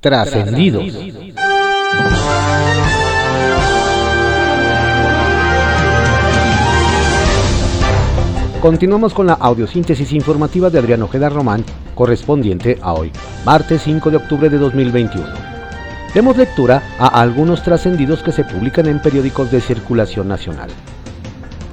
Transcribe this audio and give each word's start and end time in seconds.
Trascendidos. 0.00 0.84
Continuamos 8.62 9.12
con 9.12 9.26
la 9.26 9.32
audiosíntesis 9.34 10.12
informativa 10.12 10.70
de 10.70 10.78
Adriano 10.78 11.06
Ojeda 11.06 11.28
Román, 11.28 11.64
correspondiente 11.96 12.78
a 12.80 12.92
hoy, 12.92 13.10
martes 13.44 13.82
5 13.82 14.10
de 14.10 14.16
octubre 14.18 14.48
de 14.48 14.58
2021. 14.58 15.26
Demos 16.14 16.36
lectura 16.36 16.82
a 16.98 17.20
algunos 17.20 17.64
trascendidos 17.64 18.22
que 18.22 18.30
se 18.30 18.44
publican 18.44 18.86
en 18.86 19.02
periódicos 19.02 19.50
de 19.50 19.60
circulación 19.60 20.28
nacional. 20.28 20.70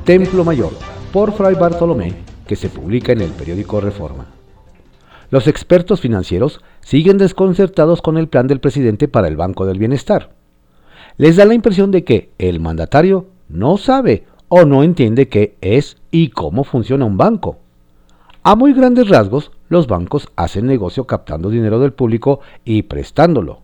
Templo 0.04 0.44
Mayor, 0.44 0.74
por 1.14 1.32
Fray 1.32 1.54
Bartolomé, 1.54 2.16
que 2.48 2.56
se 2.56 2.70
publica 2.70 3.12
en 3.12 3.22
el 3.22 3.32
periódico 3.32 3.80
Reforma. 3.82 4.26
Los 5.30 5.48
expertos 5.48 6.02
financieros 6.02 6.62
siguen 6.82 7.18
desconcertados 7.18 8.02
con 8.02 8.18
el 8.18 8.28
plan 8.28 8.48
del 8.48 8.60
presidente 8.60 9.08
para 9.08 9.28
el 9.28 9.38
Banco 9.38 9.66
del 9.66 9.80
Bienestar. 9.80 10.30
Les 11.18 11.36
da 11.36 11.46
la 11.46 11.54
impresión 11.54 11.92
de 11.92 12.04
que 12.04 12.30
el 12.38 12.60
mandatario 12.60 13.28
no 13.50 13.78
sabe 13.78 14.26
o 14.50 14.66
no 14.66 14.84
entiende 14.84 15.28
qué 15.28 15.56
es 15.62 15.98
y 16.12 16.30
cómo 16.30 16.64
funciona 16.64 17.06
un 17.06 17.18
banco. 17.18 17.58
A 18.44 18.56
muy 18.56 18.74
grandes 18.74 19.10
rasgos, 19.10 19.52
los 19.70 19.88
bancos 19.88 20.30
hacen 20.36 20.68
negocio 20.68 21.06
captando 21.06 21.50
dinero 21.50 21.80
del 21.80 21.94
público 21.94 22.42
y 22.64 22.84
prestándolo. 22.84 23.62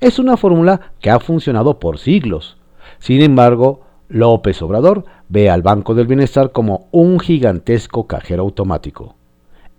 Es 0.00 0.18
una 0.18 0.36
fórmula 0.36 0.92
que 1.00 1.10
ha 1.10 1.18
funcionado 1.18 1.78
por 1.80 1.98
siglos. 1.98 2.56
Sin 2.98 3.20
embargo, 3.20 3.80
López 4.08 4.60
Obrador 4.62 5.04
ve 5.28 5.50
al 5.50 5.62
Banco 5.62 5.94
del 5.94 6.06
Bienestar 6.06 6.52
como 6.52 6.86
un 6.92 7.18
gigantesco 7.18 8.06
cajero 8.06 8.42
automático. 8.42 9.16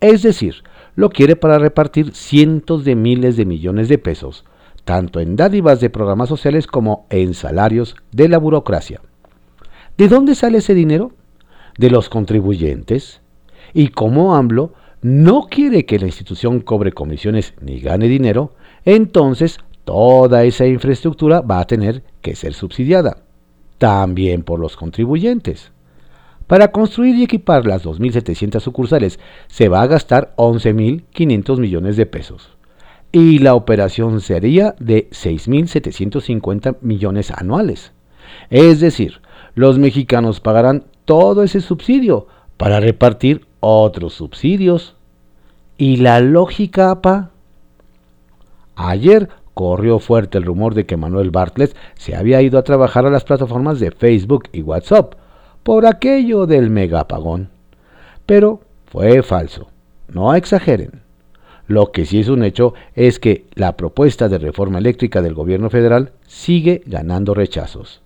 Es 0.02 0.24
decir, 0.24 0.56
lo 0.96 1.10
quiere 1.10 1.36
para 1.36 1.60
repartir 1.60 2.14
cientos 2.14 2.84
de 2.86 2.96
miles 2.96 3.36
de 3.38 3.46
millones 3.46 3.90
de 3.90 3.98
pesos, 3.98 4.46
tanto 4.86 5.20
en 5.20 5.36
dádivas 5.36 5.80
de 5.80 5.90
programas 5.90 6.30
sociales 6.30 6.68
como 6.68 7.08
en 7.10 7.34
salarios 7.34 7.96
de 8.12 8.30
la 8.30 8.38
burocracia. 8.38 9.02
¿De 9.98 10.08
dónde 10.08 10.36
sale 10.36 10.60
ese 10.60 10.74
dinero? 10.74 11.12
De 11.78 11.90
los 11.90 12.10
contribuyentes. 12.10 13.22
Y 13.74 13.90
como 13.90 14.36
AMLO 14.36 14.74
no 15.02 15.48
quiere 15.50 15.86
que 15.86 16.00
la 16.00 16.06
institución 16.06 16.62
cobre 16.62 16.94
comisiones 16.94 17.54
ni 17.60 17.80
gane 17.80 18.08
dinero, 18.08 18.54
entonces 18.86 19.60
toda 19.84 20.46
esa 20.46 20.66
infraestructura 20.66 21.42
va 21.42 21.60
a 21.60 21.68
tener 21.68 22.04
que 22.22 22.36
ser 22.36 22.54
subsidiada, 22.54 23.18
también 23.78 24.44
por 24.44 24.60
los 24.60 24.78
contribuyentes. 24.78 25.73
Para 26.48 26.72
construir 26.72 27.16
y 27.16 27.24
equipar 27.24 27.66
las 27.66 27.86
2.700 27.86 28.60
sucursales 28.60 29.20
se 29.48 29.70
va 29.70 29.82
a 29.82 29.88
gastar 29.88 30.34
11.500 30.36 31.58
millones 31.58 31.96
de 31.98 32.06
pesos. 32.06 32.50
Y 33.12 33.40
la 33.40 33.56
operación 33.56 34.22
sería 34.22 34.76
de 34.80 35.10
6.750 35.12 36.78
millones 36.82 37.32
anuales. 37.32 37.94
Es 38.50 38.80
decir, 38.80 39.22
los 39.56 39.78
mexicanos 39.78 40.40
pagarán 40.40 40.86
todo 41.06 41.44
ese 41.44 41.62
subsidio 41.62 42.28
para 42.58 42.80
repartir 42.80 43.46
otros 43.60 44.14
subsidios. 44.14 44.96
¿Y 45.78 45.98
la 45.98 46.20
lógica, 46.20 46.92
APA? 46.92 47.32
Ayer 48.76 49.30
corrió 49.54 50.00
fuerte 50.00 50.40
el 50.40 50.46
rumor 50.46 50.74
de 50.74 50.86
que 50.86 50.98
Manuel 50.98 51.32
Bartlett 51.32 51.76
se 51.96 52.16
había 52.16 52.42
ido 52.42 52.58
a 52.58 52.64
trabajar 52.64 53.06
a 53.06 53.12
las 53.12 53.24
plataformas 53.24 53.80
de 53.80 53.92
Facebook 53.92 54.50
y 54.52 54.62
WhatsApp 54.62 55.14
por 55.64 55.86
aquello 55.86 56.46
del 56.46 56.70
megapagón. 56.70 57.50
Pero 58.26 58.62
fue 58.86 59.24
falso, 59.24 59.70
no 60.08 60.36
exageren. 60.36 61.02
Lo 61.68 61.92
que 61.92 62.06
sí 62.06 62.20
es 62.20 62.28
un 62.28 62.44
hecho 62.44 62.74
es 62.94 63.20
que 63.20 63.46
la 63.56 63.78
propuesta 63.78 64.28
de 64.30 64.38
reforma 64.38 64.80
eléctrica 64.80 65.22
del 65.22 65.34
gobierno 65.34 65.70
federal 65.70 66.12
sigue 66.28 66.84
ganando 66.86 67.34
rechazos. 67.34 68.02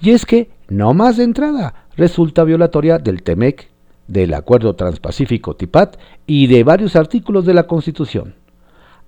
Y 0.00 0.10
es 0.10 0.26
que, 0.26 0.50
no 0.68 0.92
más 0.92 1.16
de 1.16 1.24
entrada, 1.24 1.86
resulta 1.96 2.44
violatoria 2.44 2.98
del 2.98 3.22
TEMEC, 3.22 3.70
del 4.08 4.34
Acuerdo 4.34 4.74
Transpacífico 4.74 5.56
TIPAT 5.56 5.96
y 6.26 6.46
de 6.48 6.64
varios 6.64 6.96
artículos 6.96 7.46
de 7.46 7.54
la 7.54 7.66
Constitución. 7.66 8.34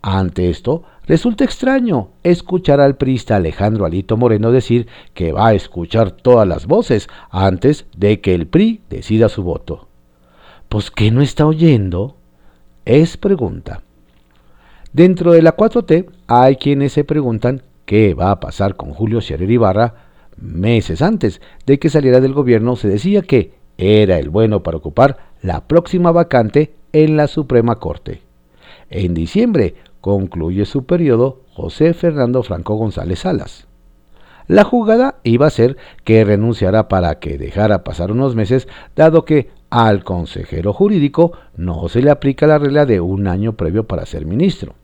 Ante 0.07 0.51
esto, 0.51 0.83
resulta 1.07 1.45
extraño 1.45 2.11
escuchar 2.25 2.79
al 2.79 2.99
priista 2.99 3.37
Alejandro 3.37 3.87
Alito 3.87 4.19
Moreno 4.19 4.53
decir 4.53 4.87
que 5.15 5.33
va 5.33 5.47
a 5.47 5.55
escuchar 5.55 6.11
todas 6.11 6.47
las 6.47 6.67
voces 6.67 7.09
antes 7.31 7.87
de 7.97 8.21
que 8.21 8.35
el 8.35 8.47
PRI 8.47 8.83
decida 8.91 9.31
su 9.31 9.43
voto. 9.43 9.89
Pues 10.69 10.91
¿qué 10.91 11.11
no 11.11 11.23
está 11.23 11.47
oyendo? 11.47 12.17
Es 12.85 13.17
pregunta. 13.17 13.81
Dentro 14.93 15.33
de 15.33 15.41
la 15.41 15.57
4T 15.57 16.11
hay 16.27 16.57
quienes 16.57 16.93
se 16.93 17.05
preguntan 17.05 17.63
qué 17.87 18.13
va 18.13 18.31
a 18.31 18.41
pasar 18.41 18.77
con 18.77 18.93
Julio 18.93 19.23
Scherer 19.23 19.51
Ibarra. 19.51 19.95
Meses 20.37 21.01
antes 21.01 21.41
de 21.65 21.79
que 21.79 21.89
saliera 21.89 22.21
del 22.21 22.35
gobierno 22.35 22.77
se 22.77 22.89
decía 22.89 23.23
que 23.23 23.55
era 23.79 24.19
el 24.19 24.29
bueno 24.29 24.63
para 24.63 24.77
ocupar 24.77 25.17
la 25.41 25.67
próxima 25.67 26.13
vacante 26.13 26.75
en 26.93 27.17
la 27.17 27.27
Suprema 27.27 27.77
Corte. 27.77 28.21
En 28.91 29.15
diciembre 29.15 29.75
concluye 30.05 30.67
su 30.67 30.85
periodo 30.85 31.41
José 31.55 31.95
Fernando 31.95 32.43
Franco 32.43 32.75
González 32.75 33.21
Salas. 33.21 33.69
La 34.47 34.63
jugada 34.63 35.15
iba 35.23 35.47
a 35.47 35.51
ser 35.51 35.79
que 36.05 36.23
renunciara 36.27 36.89
para 36.89 37.19
que 37.21 37.39
dejara 37.39 37.85
pasar 37.85 38.13
unos 38.13 38.35
meses, 38.35 38.69
dado 38.95 39.25
que 39.25 39.49
al 39.71 40.05
consejero 40.05 40.75
jurídico 40.75 41.33
no 41.57 41.89
se 41.89 42.03
le 42.03 42.11
aplica 42.11 42.47
la 42.47 42.59
regla 42.59 42.85
de 42.85 43.01
un 43.01 43.27
año 43.27 43.55
previo 43.55 43.85
para 43.85 44.05
ser 44.05 44.27
ministro. 44.27 44.75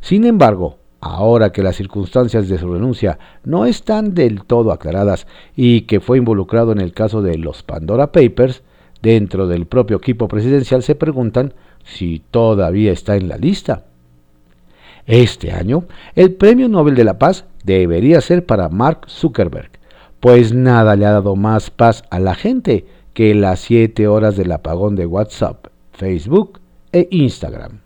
Sin 0.00 0.24
embargo, 0.24 0.78
ahora 1.02 1.52
que 1.52 1.62
las 1.62 1.76
circunstancias 1.76 2.48
de 2.48 2.56
su 2.56 2.72
renuncia 2.72 3.18
no 3.44 3.66
están 3.66 4.14
del 4.14 4.44
todo 4.44 4.72
aclaradas 4.72 5.26
y 5.54 5.82
que 5.82 6.00
fue 6.00 6.16
involucrado 6.16 6.72
en 6.72 6.80
el 6.80 6.94
caso 6.94 7.20
de 7.20 7.36
los 7.36 7.62
Pandora 7.62 8.10
Papers, 8.10 8.62
dentro 9.02 9.48
del 9.48 9.66
propio 9.66 9.98
equipo 9.98 10.28
presidencial 10.28 10.82
se 10.82 10.94
preguntan 10.94 11.52
si 11.84 12.22
todavía 12.30 12.90
está 12.90 13.16
en 13.16 13.28
la 13.28 13.36
lista. 13.36 13.84
Este 15.06 15.52
año, 15.52 15.84
el 16.16 16.34
Premio 16.34 16.68
Nobel 16.68 16.96
de 16.96 17.04
la 17.04 17.18
Paz 17.18 17.44
debería 17.64 18.20
ser 18.20 18.44
para 18.44 18.68
Mark 18.68 19.06
Zuckerberg, 19.08 19.70
pues 20.18 20.52
nada 20.52 20.96
le 20.96 21.06
ha 21.06 21.12
dado 21.12 21.36
más 21.36 21.70
paz 21.70 22.02
a 22.10 22.18
la 22.18 22.34
gente 22.34 22.86
que 23.14 23.34
las 23.34 23.60
7 23.60 24.08
horas 24.08 24.36
del 24.36 24.50
apagón 24.50 24.96
de 24.96 25.06
WhatsApp, 25.06 25.66
Facebook 25.92 26.60
e 26.92 27.06
Instagram. 27.10 27.80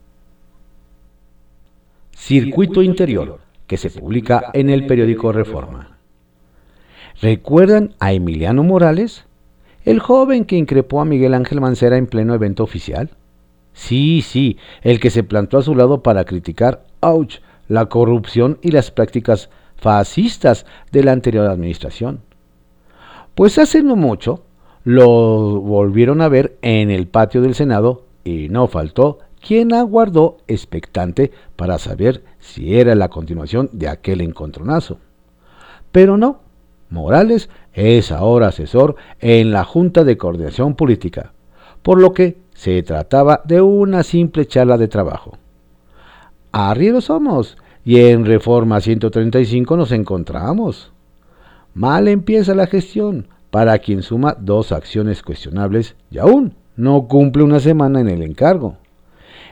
Circuito 2.12 2.82
Interior, 2.82 3.38
que 3.66 3.76
se 3.76 3.90
publica 3.90 4.50
en 4.54 4.70
el 4.70 4.86
periódico 4.86 5.32
Reforma. 5.32 5.98
¿Recuerdan 7.20 7.94
a 8.00 8.12
Emiliano 8.12 8.62
Morales? 8.62 9.24
El 9.84 10.00
joven 10.00 10.44
que 10.44 10.56
increpó 10.56 11.00
a 11.00 11.04
Miguel 11.04 11.34
Ángel 11.34 11.60
Mancera 11.60 11.96
en 11.96 12.06
pleno 12.06 12.34
evento 12.34 12.62
oficial. 12.62 13.10
Sí, 13.72 14.22
sí, 14.22 14.58
el 14.82 15.00
que 15.00 15.10
se 15.10 15.22
plantó 15.22 15.58
a 15.58 15.62
su 15.62 15.74
lado 15.74 16.02
para 16.02 16.24
criticar 16.24 16.84
la 17.68 17.86
corrupción 17.86 18.58
y 18.62 18.70
las 18.70 18.90
prácticas 18.90 19.48
fascistas 19.76 20.66
de 20.92 21.02
la 21.02 21.12
anterior 21.12 21.46
administración. 21.46 22.20
Pues 23.34 23.58
hace 23.58 23.82
no 23.82 23.96
mucho 23.96 24.42
lo 24.84 25.60
volvieron 25.60 26.20
a 26.20 26.28
ver 26.28 26.56
en 26.62 26.90
el 26.90 27.06
patio 27.06 27.42
del 27.42 27.54
Senado 27.54 28.04
y 28.24 28.48
no 28.48 28.66
faltó 28.66 29.18
quien 29.40 29.72
aguardó 29.72 30.38
expectante 30.48 31.32
para 31.56 31.78
saber 31.78 32.22
si 32.38 32.76
era 32.76 32.94
la 32.94 33.08
continuación 33.08 33.70
de 33.72 33.88
aquel 33.88 34.20
encontronazo. 34.20 34.98
Pero 35.92 36.16
no, 36.16 36.40
Morales 36.90 37.48
es 37.72 38.12
ahora 38.12 38.48
asesor 38.48 38.96
en 39.20 39.52
la 39.52 39.64
Junta 39.64 40.04
de 40.04 40.16
Coordinación 40.16 40.74
Política, 40.74 41.32
por 41.82 41.98
lo 42.00 42.12
que 42.12 42.38
se 42.54 42.82
trataba 42.82 43.40
de 43.44 43.60
una 43.60 44.02
simple 44.02 44.46
charla 44.46 44.76
de 44.76 44.88
trabajo. 44.88 45.38
Arrieros 46.52 47.04
somos 47.04 47.56
y 47.84 48.00
en 48.00 48.26
Reforma 48.26 48.80
135 48.80 49.76
nos 49.76 49.92
encontramos. 49.92 50.92
Mal 51.74 52.08
empieza 52.08 52.56
la 52.56 52.66
gestión 52.66 53.28
para 53.52 53.78
quien 53.78 54.02
suma 54.02 54.36
dos 54.40 54.72
acciones 54.72 55.22
cuestionables 55.22 55.94
y 56.10 56.18
aún 56.18 56.54
no 56.74 57.06
cumple 57.06 57.44
una 57.44 57.60
semana 57.60 58.00
en 58.00 58.08
el 58.08 58.22
encargo. 58.22 58.78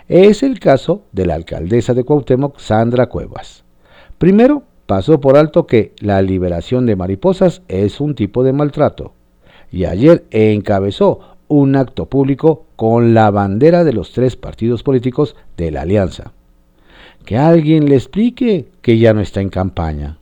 Es 0.08 0.42
el 0.42 0.58
caso 0.58 1.02
de 1.12 1.26
la 1.26 1.34
alcaldesa 1.34 1.94
de 1.94 2.02
Cuauhtémoc, 2.02 2.58
Sandra 2.58 3.06
Cuevas. 3.06 3.62
Primero, 4.18 4.64
pasó 4.86 5.20
por 5.20 5.36
alto 5.36 5.68
que 5.68 5.92
la 6.00 6.20
liberación 6.20 6.84
de 6.84 6.96
mariposas 6.96 7.62
es 7.68 8.00
un 8.00 8.16
tipo 8.16 8.42
de 8.42 8.52
maltrato 8.52 9.12
y 9.70 9.84
ayer 9.84 10.24
encabezó 10.32 11.20
un 11.46 11.76
acto 11.76 12.06
público 12.06 12.64
con 12.74 13.14
la 13.14 13.30
bandera 13.30 13.84
de 13.84 13.92
los 13.92 14.10
tres 14.10 14.34
partidos 14.34 14.82
políticos 14.82 15.36
de 15.56 15.70
la 15.70 15.82
alianza 15.82 16.32
que 17.28 17.36
alguien 17.36 17.90
le 17.90 17.94
explique 17.94 18.68
que 18.80 18.96
ya 18.96 19.12
no 19.12 19.20
está 19.20 19.42
en 19.42 19.50
campaña. 19.50 20.16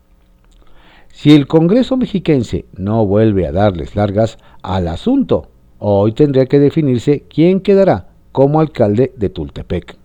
Si 1.12 1.31
el 1.31 1.47
Congreso 1.47 1.97
mexiquense 1.97 2.64
no 2.76 3.06
vuelve 3.06 3.47
a 3.47 3.53
darles 3.53 3.94
largas 3.94 4.38
al 4.61 4.88
asunto, 4.88 5.47
hoy 5.79 6.14
tendría 6.14 6.47
que 6.47 6.58
definirse 6.58 7.23
quién 7.32 7.61
quedará 7.61 8.08
como 8.32 8.58
alcalde 8.58 9.12
de 9.17 9.29
Tultepec. 9.29 9.97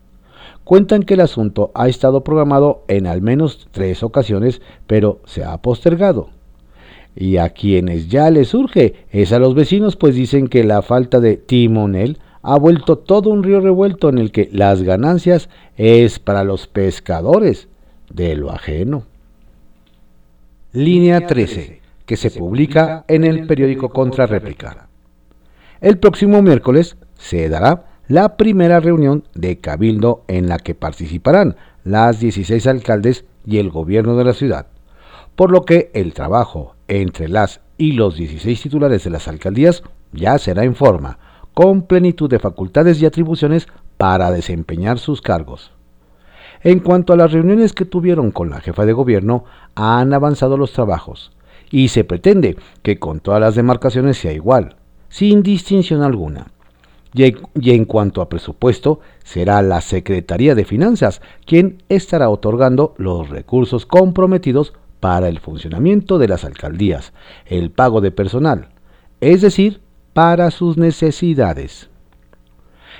cuentan 0.63 1.01
que 1.01 1.15
el 1.15 1.21
asunto 1.21 1.71
ha 1.73 1.89
estado 1.89 2.23
programado 2.23 2.83
en 2.87 3.07
al 3.07 3.23
menos 3.23 3.67
tres 3.71 4.03
ocasiones, 4.03 4.61
pero 4.85 5.21
se 5.25 5.43
ha 5.43 5.57
postergado. 5.57 6.29
Y 7.15 7.37
a 7.37 7.49
quienes 7.49 8.09
ya 8.09 8.29
les 8.29 8.49
surge 8.49 8.93
es 9.09 9.33
a 9.33 9.39
los 9.39 9.55
vecinos, 9.55 9.95
pues 9.95 10.13
dicen 10.13 10.47
que 10.47 10.63
la 10.63 10.83
falta 10.83 11.19
de 11.19 11.37
timonel 11.37 12.19
ha 12.43 12.57
vuelto 12.57 12.97
todo 12.97 13.29
un 13.29 13.43
río 13.43 13.59
revuelto 13.59 14.09
en 14.09 14.17
el 14.17 14.31
que 14.31 14.49
las 14.51 14.81
ganancias 14.83 15.49
es 15.77 16.19
para 16.19 16.43
los 16.43 16.67
pescadores 16.67 17.67
de 18.09 18.35
lo 18.35 18.51
ajeno. 18.51 19.03
Línea 20.73 21.27
13, 21.27 21.81
que 22.05 22.17
se 22.17 22.31
publica 22.31 23.05
en 23.07 23.23
el 23.23 23.45
periódico 23.45 23.89
Contrarréplica. 23.89 24.87
El 25.81 25.97
próximo 25.97 26.41
miércoles 26.41 26.97
se 27.17 27.49
dará 27.49 27.85
la 28.07 28.37
primera 28.37 28.79
reunión 28.79 29.23
de 29.33 29.59
Cabildo 29.59 30.23
en 30.27 30.47
la 30.49 30.57
que 30.57 30.75
participarán 30.75 31.55
las 31.83 32.19
16 32.19 32.67
alcaldes 32.67 33.25
y 33.45 33.57
el 33.57 33.69
gobierno 33.69 34.15
de 34.15 34.23
la 34.23 34.33
ciudad, 34.33 34.67
por 35.35 35.51
lo 35.51 35.63
que 35.63 35.91
el 35.93 36.13
trabajo 36.13 36.75
entre 36.87 37.27
las 37.29 37.61
y 37.77 37.93
los 37.93 38.15
16 38.15 38.61
titulares 38.61 39.03
de 39.03 39.09
las 39.09 39.27
alcaldías 39.27 39.83
ya 40.11 40.37
será 40.37 40.63
en 40.63 40.75
forma, 40.75 41.17
con 41.61 41.83
plenitud 41.83 42.27
de 42.27 42.39
facultades 42.39 42.99
y 42.99 43.05
atribuciones 43.05 43.67
para 43.97 44.31
desempeñar 44.31 44.97
sus 44.97 45.21
cargos. 45.21 45.71
En 46.63 46.79
cuanto 46.79 47.13
a 47.13 47.15
las 47.15 47.31
reuniones 47.31 47.73
que 47.73 47.85
tuvieron 47.85 48.31
con 48.31 48.49
la 48.49 48.61
jefa 48.61 48.83
de 48.83 48.93
gobierno, 48.93 49.43
han 49.75 50.11
avanzado 50.11 50.57
los 50.57 50.73
trabajos 50.73 51.31
y 51.69 51.89
se 51.89 52.03
pretende 52.03 52.57
que 52.81 52.97
con 52.97 53.19
todas 53.19 53.39
las 53.39 53.53
demarcaciones 53.53 54.17
sea 54.17 54.33
igual, 54.33 54.77
sin 55.07 55.43
distinción 55.43 56.01
alguna. 56.01 56.47
Y 57.13 57.69
en 57.69 57.85
cuanto 57.85 58.23
a 58.23 58.29
presupuesto, 58.29 58.99
será 59.23 59.61
la 59.61 59.81
Secretaría 59.81 60.55
de 60.55 60.65
Finanzas 60.65 61.21
quien 61.45 61.83
estará 61.89 62.31
otorgando 62.31 62.95
los 62.97 63.29
recursos 63.29 63.85
comprometidos 63.85 64.73
para 64.99 65.27
el 65.27 65.37
funcionamiento 65.37 66.17
de 66.17 66.27
las 66.27 66.43
alcaldías, 66.43 67.13
el 67.45 67.69
pago 67.69 68.01
de 68.01 68.09
personal, 68.09 68.69
es 69.19 69.41
decir, 69.41 69.81
para 70.13 70.51
sus 70.51 70.77
necesidades. 70.77 71.89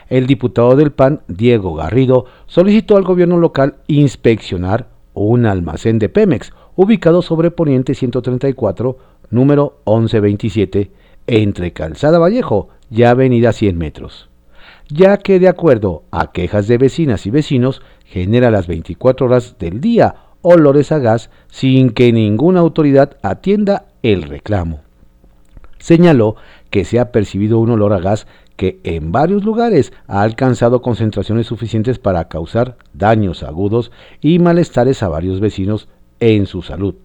El 0.09 0.27
diputado 0.27 0.75
del 0.75 0.91
PAN, 0.91 1.21
Diego 1.27 1.75
Garrido, 1.75 2.25
solicitó 2.45 2.97
al 2.97 3.03
gobierno 3.03 3.37
local 3.37 3.75
inspeccionar 3.87 4.89
un 5.13 5.45
almacén 5.45 5.99
de 5.99 6.09
Pemex 6.09 6.53
ubicado 6.75 7.21
sobre 7.21 7.51
Poniente 7.51 7.95
134, 7.95 8.97
número 9.29 9.79
1127, 9.85 10.91
entre 11.27 11.71
Calzada 11.71 12.19
Vallejo 12.19 12.69
y 12.89 13.03
Avenida 13.03 13.53
100 13.53 13.77
metros, 13.77 14.29
ya 14.89 15.17
que 15.17 15.39
de 15.39 15.47
acuerdo 15.47 16.03
a 16.11 16.31
quejas 16.31 16.67
de 16.67 16.77
vecinas 16.77 17.25
y 17.25 17.31
vecinos 17.31 17.81
genera 18.05 18.51
las 18.51 18.67
24 18.67 19.27
horas 19.27 19.55
del 19.59 19.79
día 19.79 20.15
olores 20.41 20.91
a 20.91 20.99
gas 20.99 21.29
sin 21.47 21.91
que 21.91 22.11
ninguna 22.11 22.59
autoridad 22.59 23.17
atienda 23.21 23.85
el 24.03 24.23
reclamo. 24.23 24.81
Señaló 25.77 26.35
que 26.71 26.85
se 26.85 26.99
ha 26.99 27.11
percibido 27.11 27.59
un 27.59 27.69
olor 27.69 27.93
a 27.93 27.99
gas 27.99 28.25
que 28.55 28.79
en 28.83 29.11
varios 29.11 29.43
lugares 29.43 29.93
ha 30.07 30.23
alcanzado 30.23 30.81
concentraciones 30.81 31.47
suficientes 31.47 31.99
para 31.99 32.27
causar 32.27 32.77
daños 32.93 33.43
agudos 33.43 33.91
y 34.21 34.39
malestares 34.39 35.03
a 35.03 35.09
varios 35.09 35.39
vecinos 35.39 35.87
en 36.19 36.47
su 36.47 36.61
salud, 36.61 36.95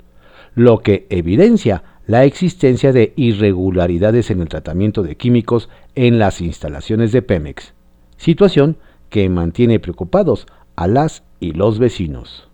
lo 0.54 0.78
que 0.78 1.06
evidencia 1.10 1.82
la 2.06 2.24
existencia 2.24 2.92
de 2.92 3.12
irregularidades 3.16 4.30
en 4.30 4.40
el 4.40 4.48
tratamiento 4.48 5.02
de 5.02 5.16
químicos 5.16 5.68
en 5.94 6.18
las 6.18 6.40
instalaciones 6.40 7.10
de 7.10 7.22
Pemex, 7.22 7.74
situación 8.16 8.76
que 9.10 9.28
mantiene 9.28 9.80
preocupados 9.80 10.46
a 10.76 10.86
las 10.86 11.24
y 11.40 11.52
los 11.52 11.78
vecinos. 11.78 12.48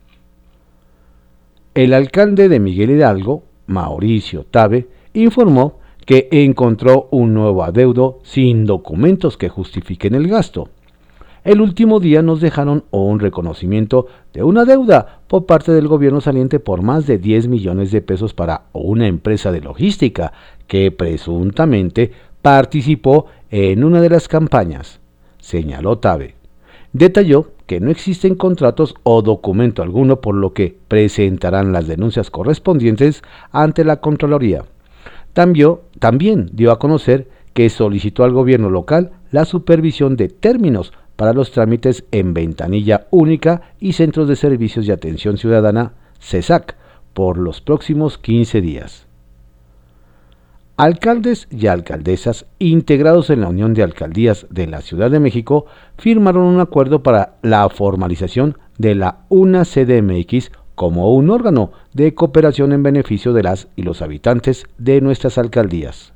El 1.75 1.93
alcalde 1.93 2.49
de 2.49 2.61
Miguel 2.61 2.91
Hidalgo, 2.91 3.44
Mauricio 3.67 4.44
Tabe, 4.44 4.88
informó 5.12 5.81
que 6.04 6.28
encontró 6.31 7.08
un 7.10 7.34
nuevo 7.34 7.64
adeudo 7.64 8.19
sin 8.22 8.66
documentos 8.66 9.37
que 9.37 9.49
justifiquen 9.49 10.14
el 10.14 10.28
gasto. 10.28 10.69
El 11.44 11.60
último 11.60 11.99
día 11.99 12.22
nos 12.22 12.40
dejaron 12.40 12.84
un 12.93 13.19
reconocimiento 13.19 14.06
de 14.32 14.44
una 14.44 14.64
deuda 14.64 15.22
por 15.26 15.44
parte 15.44 15.72
del 15.72 15.88
gobierno 15.88 16.20
saliente 16.20 16.60
por 16.60 16.82
más 16.82 17.06
de 17.06 17.19
10 17.19 17.49
millones 17.49 17.90
de 17.90 18.00
pesos 18.00 18.32
para 18.32 18.66
una 18.72 19.08
empresa 19.08 19.50
de 19.50 19.60
logística 19.60 20.32
que 20.69 20.93
presuntamente 20.93 22.12
participó 22.43 23.26
en 23.50 23.82
una 23.82 24.00
de 24.00 24.10
las 24.10 24.28
campañas, 24.28 25.00
señaló 25.38 25.99
Tabe. 25.99 26.37
Detalló 26.93 27.50
que 27.66 27.81
no 27.81 27.90
existen 27.90 28.34
contratos 28.34 28.94
o 29.02 29.22
documento 29.22 29.82
alguno 29.82 30.20
por 30.20 30.34
lo 30.34 30.52
que 30.52 30.76
presentarán 30.88 31.72
las 31.72 31.88
denuncias 31.88 32.31
correspondientes 32.31 33.22
ante 33.50 33.84
la 33.84 34.00
Contraloría. 34.00 34.64
También, 35.32 36.50
dio 36.52 36.73
a 36.73 36.79
conocer 36.79 37.29
que 37.55 37.69
solicitó 37.70 38.25
al 38.25 38.32
gobierno 38.32 38.70
local 38.70 39.12
la 39.31 39.44
supervisión 39.44 40.17
de 40.17 40.29
términos 40.29 40.93
para 41.17 41.32
los 41.32 41.52
trámites 41.52 42.05
en 42.11 42.34
ventanilla 42.34 43.06
única 43.11 43.62
y 43.79 43.93
centros 43.93 44.29
de 44.29 44.37
servicios 44.37 44.87
de 44.87 44.93
atención 44.93 45.38
ciudadana 45.38 45.93
CESAC 46.20 46.76
por 47.14 47.38
los 47.38 47.61
próximos 47.61 48.19
15 48.19 48.61
días. 48.61 49.06
Alcaldes 50.76 51.49
y 51.50 51.67
alcaldesas 51.67 52.46
integrados 52.58 53.31
en 53.31 53.43
la 53.43 53.49
Unión 53.49 53.75
de 53.75 53.82
Alcaldías 53.82 54.46
de 54.50 54.67
la 54.67 54.81
Ciudad 54.81 55.11
de 55.11 55.20
México 55.20 55.67
firmaron 55.99 56.44
un 56.44 56.61
acuerdo 56.61 57.02
para 57.02 57.37
la 57.43 57.69
formalización 57.69 58.56
de 58.78 58.94
la 58.94 59.19
UNA 59.28 59.64
CDMX 59.64 60.50
como 60.75 61.15
un 61.15 61.31
órgano 61.31 61.73
de 61.93 62.15
cooperación 62.15 62.73
en 62.73 62.83
beneficio 62.83 63.33
de 63.33 63.43
las 63.43 63.69
y 63.77 63.83
los 63.83 64.03
habitantes 64.03 64.67
de 64.79 65.01
nuestras 65.01 65.39
alcaldías. 65.39 66.13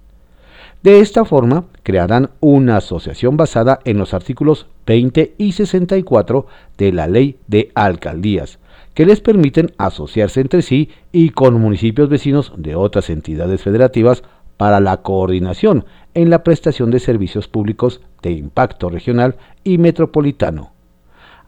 De 0.82 1.00
esta 1.00 1.24
forma, 1.24 1.64
crearán 1.82 2.30
una 2.40 2.76
asociación 2.76 3.36
basada 3.36 3.80
en 3.84 3.98
los 3.98 4.14
artículos 4.14 4.66
20 4.86 5.34
y 5.38 5.52
64 5.52 6.46
de 6.78 6.92
la 6.92 7.06
Ley 7.06 7.38
de 7.48 7.70
Alcaldías, 7.74 8.58
que 8.94 9.06
les 9.06 9.20
permiten 9.20 9.72
asociarse 9.78 10.40
entre 10.40 10.62
sí 10.62 10.90
y 11.12 11.30
con 11.30 11.60
municipios 11.60 12.08
vecinos 12.08 12.52
de 12.56 12.76
otras 12.76 13.10
entidades 13.10 13.62
federativas 13.62 14.22
para 14.56 14.80
la 14.80 14.98
coordinación 14.98 15.84
en 16.14 16.30
la 16.30 16.42
prestación 16.42 16.90
de 16.90 17.00
servicios 17.00 17.48
públicos 17.48 18.00
de 18.22 18.30
impacto 18.30 18.88
regional 18.88 19.36
y 19.64 19.78
metropolitano 19.78 20.75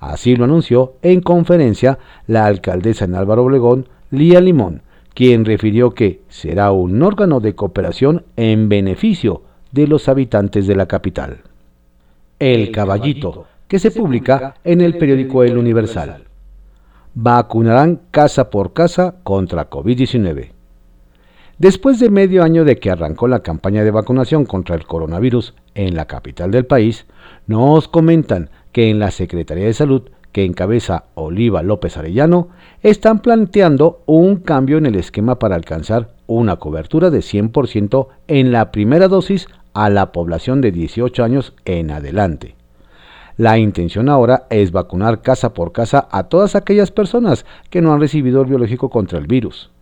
Así 0.01 0.37
lo 0.37 0.45
anunció 0.45 0.95
en 1.03 1.21
conferencia 1.21 1.99
la 2.27 2.47
alcaldesa 2.47 3.05
en 3.05 3.15
Álvaro 3.15 3.45
Obregón, 3.45 3.89
Lía 4.11 4.41
Limón, 4.41 4.83
quien 5.15 5.45
refirió 5.45 5.91
que 5.95 6.23
será 6.29 6.71
un 6.71 7.03
órgano 7.03 7.41
de 7.41 7.55
cooperación 7.55 8.25
en 8.37 8.69
beneficio 8.69 9.43
de 9.73 9.87
los 9.89 10.09
habitantes 10.09 10.67
de 10.67 10.77
la 10.77 10.87
capital. 10.87 11.39
El 12.39 12.71
Caballito, 12.71 13.47
que 13.67 13.79
se 13.79 13.91
publica 13.91 14.55
en 14.65 14.81
el 14.81 14.97
periódico 14.97 15.43
El 15.43 15.59
Universal. 15.59 16.25
Vacunarán 17.15 18.01
casa 18.13 18.49
por 18.49 18.73
casa 18.73 19.17
contra 19.25 19.69
COVID-19. 19.69 20.53
Después 21.59 21.99
de 21.99 22.09
medio 22.09 22.45
año 22.45 22.65
de 22.65 22.79
que 22.79 22.89
arrancó 22.89 23.27
la 23.27 23.41
campaña 23.41 23.83
de 23.83 23.91
vacunación 23.91 24.47
contra 24.47 24.77
el 24.77 24.87
coronavirus 24.87 25.55
en 25.75 25.97
la 25.97 26.05
capital 26.05 26.53
del 26.53 26.67
país, 26.67 27.07
nos 27.49 27.89
comentan 27.89 28.51
que 28.79 28.91
en 28.91 29.01
la 29.01 29.11
Secretaría 29.11 29.65
de 29.65 29.75
Salud, 29.75 30.03
que 30.31 30.45
encabeza 30.45 31.07
Oliva 31.15 31.65
López 31.65 31.97
Arellano, 31.97 32.51
están 32.85 33.23
planteando 33.23 34.05
un 34.07 34.37
cambio 34.37 34.79
en 34.79 34.87
el 34.87 34.95
esquema 34.95 35.41
para 35.41 35.57
alcanzar 35.57 36.11
una 36.29 36.59
cobertura 36.61 37.11
de 37.11 37.19
100% 37.19 38.07
en 38.29 38.53
la 38.53 38.71
primera 38.71 39.09
dosis 39.09 39.49
a 39.75 39.91
la 39.91 40.13
población 40.13 40.61
de 40.61 40.71
18 40.71 41.25
años 41.25 41.55
en 41.65 41.91
adelante. 41.91 42.55
La 43.37 43.59
intención 43.59 44.09
ahora 44.09 44.47
es 44.49 44.71
vacunar 44.71 45.23
casa 45.23 45.55
por 45.55 45.73
casa 45.73 46.07
a 46.13 46.29
todas 46.29 46.55
aquellas 46.55 46.93
personas 46.93 47.47
que 47.71 47.83
no 47.83 47.93
han 47.93 47.99
recibido 47.99 48.43
el 48.43 48.47
biológico 48.47 48.91
contra 48.91 49.19
el 49.19 49.27
virus. 49.27 49.73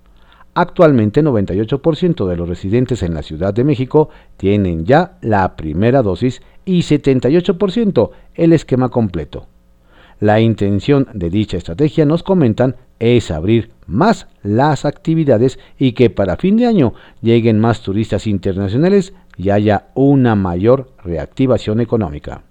Actualmente 0.59 1.23
98% 1.23 2.27
de 2.27 2.35
los 2.35 2.49
residentes 2.49 3.03
en 3.03 3.13
la 3.13 3.21
Ciudad 3.21 3.53
de 3.53 3.63
México 3.63 4.09
tienen 4.39 4.87
ya 4.87 5.19
la 5.21 5.55
primera 5.55 6.01
dosis 6.01 6.41
y 6.65 6.79
78% 6.79 8.11
el 8.35 8.55
esquema 8.55 8.89
completo. 8.89 9.49
La 10.19 10.41
intención 10.41 11.09
de 11.13 11.29
dicha 11.29 11.59
estrategia, 11.59 12.07
nos 12.07 12.23
comentan, 12.23 12.77
es 12.99 13.31
abrir 13.31 13.73
más 13.87 14.29
las 14.43 14.87
actividades 14.87 15.59
y 15.79 15.93
que 15.93 16.09
para 16.09 16.39
fin 16.39 16.57
de 16.57 16.65
año 16.65 16.95
lleguen 17.21 17.61
más 17.61 17.83
turistas 17.83 18.27
internacionales 18.27 19.13
y 19.37 19.51
haya 19.51 19.89
una 19.93 20.37
mayor 20.37 20.91
reactivación 21.05 21.81
económica. 21.81 22.45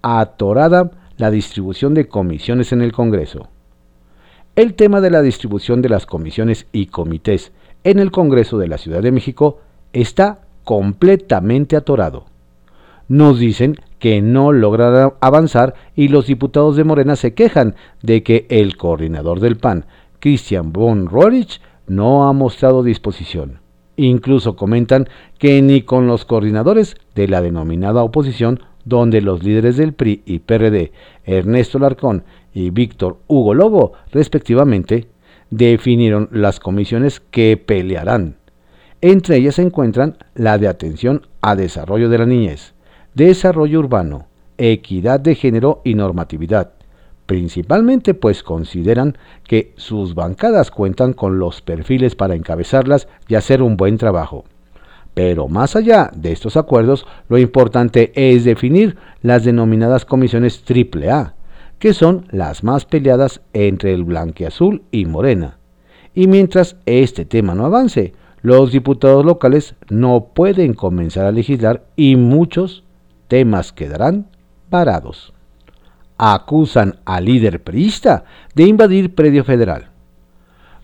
Atorada 0.00 0.90
la 1.18 1.30
distribución 1.30 1.92
de 1.92 2.08
comisiones 2.08 2.72
en 2.72 2.80
el 2.80 2.92
Congreso. 2.92 3.50
El 4.56 4.74
tema 4.74 5.00
de 5.00 5.10
la 5.10 5.22
distribución 5.22 5.82
de 5.82 5.88
las 5.88 6.06
comisiones 6.06 6.66
y 6.72 6.86
comités 6.86 7.52
en 7.84 7.98
el 7.98 8.10
Congreso 8.10 8.58
de 8.58 8.68
la 8.68 8.78
Ciudad 8.78 9.02
de 9.02 9.12
México 9.12 9.60
está 9.92 10.40
completamente 10.64 11.76
atorado 11.76 12.24
nos 13.08 13.38
dicen 13.38 13.76
que 13.98 14.20
no 14.20 14.52
logra 14.52 15.14
avanzar 15.20 15.74
y 15.94 16.08
los 16.08 16.26
diputados 16.26 16.76
de 16.76 16.84
Morena 16.84 17.16
se 17.16 17.34
quejan 17.34 17.74
de 18.02 18.22
que 18.22 18.46
el 18.48 18.76
coordinador 18.76 19.40
del 19.40 19.56
PAN, 19.56 19.86
Christian 20.20 20.72
von 20.72 21.06
Roerich, 21.06 21.60
no 21.86 22.28
ha 22.28 22.32
mostrado 22.32 22.82
disposición. 22.82 23.60
Incluso 23.96 24.56
comentan 24.56 25.08
que 25.38 25.62
ni 25.62 25.82
con 25.82 26.06
los 26.06 26.24
coordinadores 26.24 26.96
de 27.14 27.28
la 27.28 27.40
denominada 27.40 28.02
oposición, 28.02 28.60
donde 28.84 29.20
los 29.20 29.42
líderes 29.42 29.76
del 29.76 29.94
PRI 29.94 30.22
y 30.26 30.40
PRD, 30.40 30.92
Ernesto 31.24 31.78
Larcón 31.78 32.24
y 32.56 32.70
Víctor 32.70 33.18
Hugo 33.26 33.52
Lobo, 33.52 33.92
respectivamente, 34.12 35.08
definieron 35.50 36.30
las 36.32 36.58
comisiones 36.58 37.20
que 37.20 37.58
pelearán. 37.58 38.36
Entre 39.02 39.36
ellas 39.36 39.56
se 39.56 39.62
encuentran 39.62 40.16
la 40.34 40.56
de 40.56 40.66
atención 40.66 41.26
a 41.42 41.54
desarrollo 41.54 42.08
de 42.08 42.16
la 42.16 42.24
niñez, 42.24 42.72
desarrollo 43.12 43.80
urbano, 43.80 44.28
equidad 44.56 45.20
de 45.20 45.34
género 45.34 45.82
y 45.84 45.92
normatividad, 45.92 46.72
principalmente 47.26 48.14
pues 48.14 48.42
consideran 48.42 49.18
que 49.46 49.74
sus 49.76 50.14
bancadas 50.14 50.70
cuentan 50.70 51.12
con 51.12 51.38
los 51.38 51.60
perfiles 51.60 52.14
para 52.14 52.36
encabezarlas 52.36 53.06
y 53.28 53.34
hacer 53.34 53.60
un 53.60 53.76
buen 53.76 53.98
trabajo. 53.98 54.46
Pero 55.12 55.48
más 55.48 55.76
allá 55.76 56.10
de 56.16 56.32
estos 56.32 56.56
acuerdos, 56.56 57.06
lo 57.28 57.36
importante 57.36 58.12
es 58.14 58.44
definir 58.44 58.96
las 59.20 59.44
denominadas 59.44 60.06
comisiones 60.06 60.64
AAA, 60.66 61.35
que 61.78 61.92
son 61.92 62.26
las 62.30 62.64
más 62.64 62.84
peleadas 62.84 63.40
entre 63.52 63.92
el 63.92 64.04
blanqueazul 64.04 64.82
y 64.90 65.06
morena. 65.06 65.58
Y 66.14 66.26
mientras 66.26 66.76
este 66.86 67.24
tema 67.24 67.54
no 67.54 67.66
avance, 67.66 68.14
los 68.40 68.72
diputados 68.72 69.24
locales 69.24 69.74
no 69.90 70.28
pueden 70.34 70.74
comenzar 70.74 71.26
a 71.26 71.32
legislar 71.32 71.84
y 71.96 72.16
muchos 72.16 72.84
temas 73.28 73.72
quedarán 73.72 74.28
parados. 74.70 75.32
Acusan 76.16 77.00
al 77.04 77.26
líder 77.26 77.62
priista 77.62 78.24
de 78.54 78.64
invadir 78.64 79.14
predio 79.14 79.44
federal. 79.44 79.90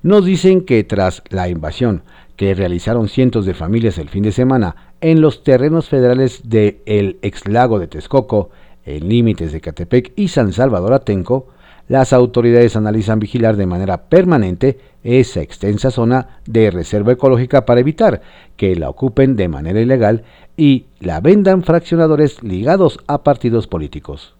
Nos 0.02 0.24
dicen 0.24 0.64
que 0.64 0.82
tras 0.84 1.22
la 1.30 1.48
invasión 1.48 2.02
que 2.36 2.54
realizaron 2.54 3.08
cientos 3.08 3.46
de 3.46 3.54
familias 3.54 3.98
el 3.98 4.08
fin 4.08 4.24
de 4.24 4.32
semana 4.32 4.94
en 5.00 5.20
los 5.20 5.44
terrenos 5.44 5.88
federales 5.88 6.48
del 6.48 6.80
ex 6.86 7.16
exlago 7.22 7.78
de 7.78 7.86
Texcoco, 7.86 8.50
en 8.84 9.08
límites 9.08 9.52
de 9.52 9.60
Catepec 9.60 10.12
y 10.16 10.28
San 10.28 10.52
Salvador 10.52 10.92
Atenco, 10.92 11.48
las 11.88 12.12
autoridades 12.12 12.76
analizan 12.76 13.18
vigilar 13.18 13.56
de 13.56 13.66
manera 13.66 14.04
permanente 14.04 14.78
esa 15.02 15.40
extensa 15.40 15.90
zona 15.90 16.40
de 16.46 16.70
reserva 16.70 17.12
ecológica 17.12 17.66
para 17.66 17.80
evitar 17.80 18.22
que 18.56 18.76
la 18.76 18.88
ocupen 18.88 19.36
de 19.36 19.48
manera 19.48 19.80
ilegal 19.80 20.24
y 20.56 20.86
la 21.00 21.20
vendan 21.20 21.62
fraccionadores 21.62 22.42
ligados 22.42 22.98
a 23.08 23.22
partidos 23.22 23.66
políticos. 23.66 24.36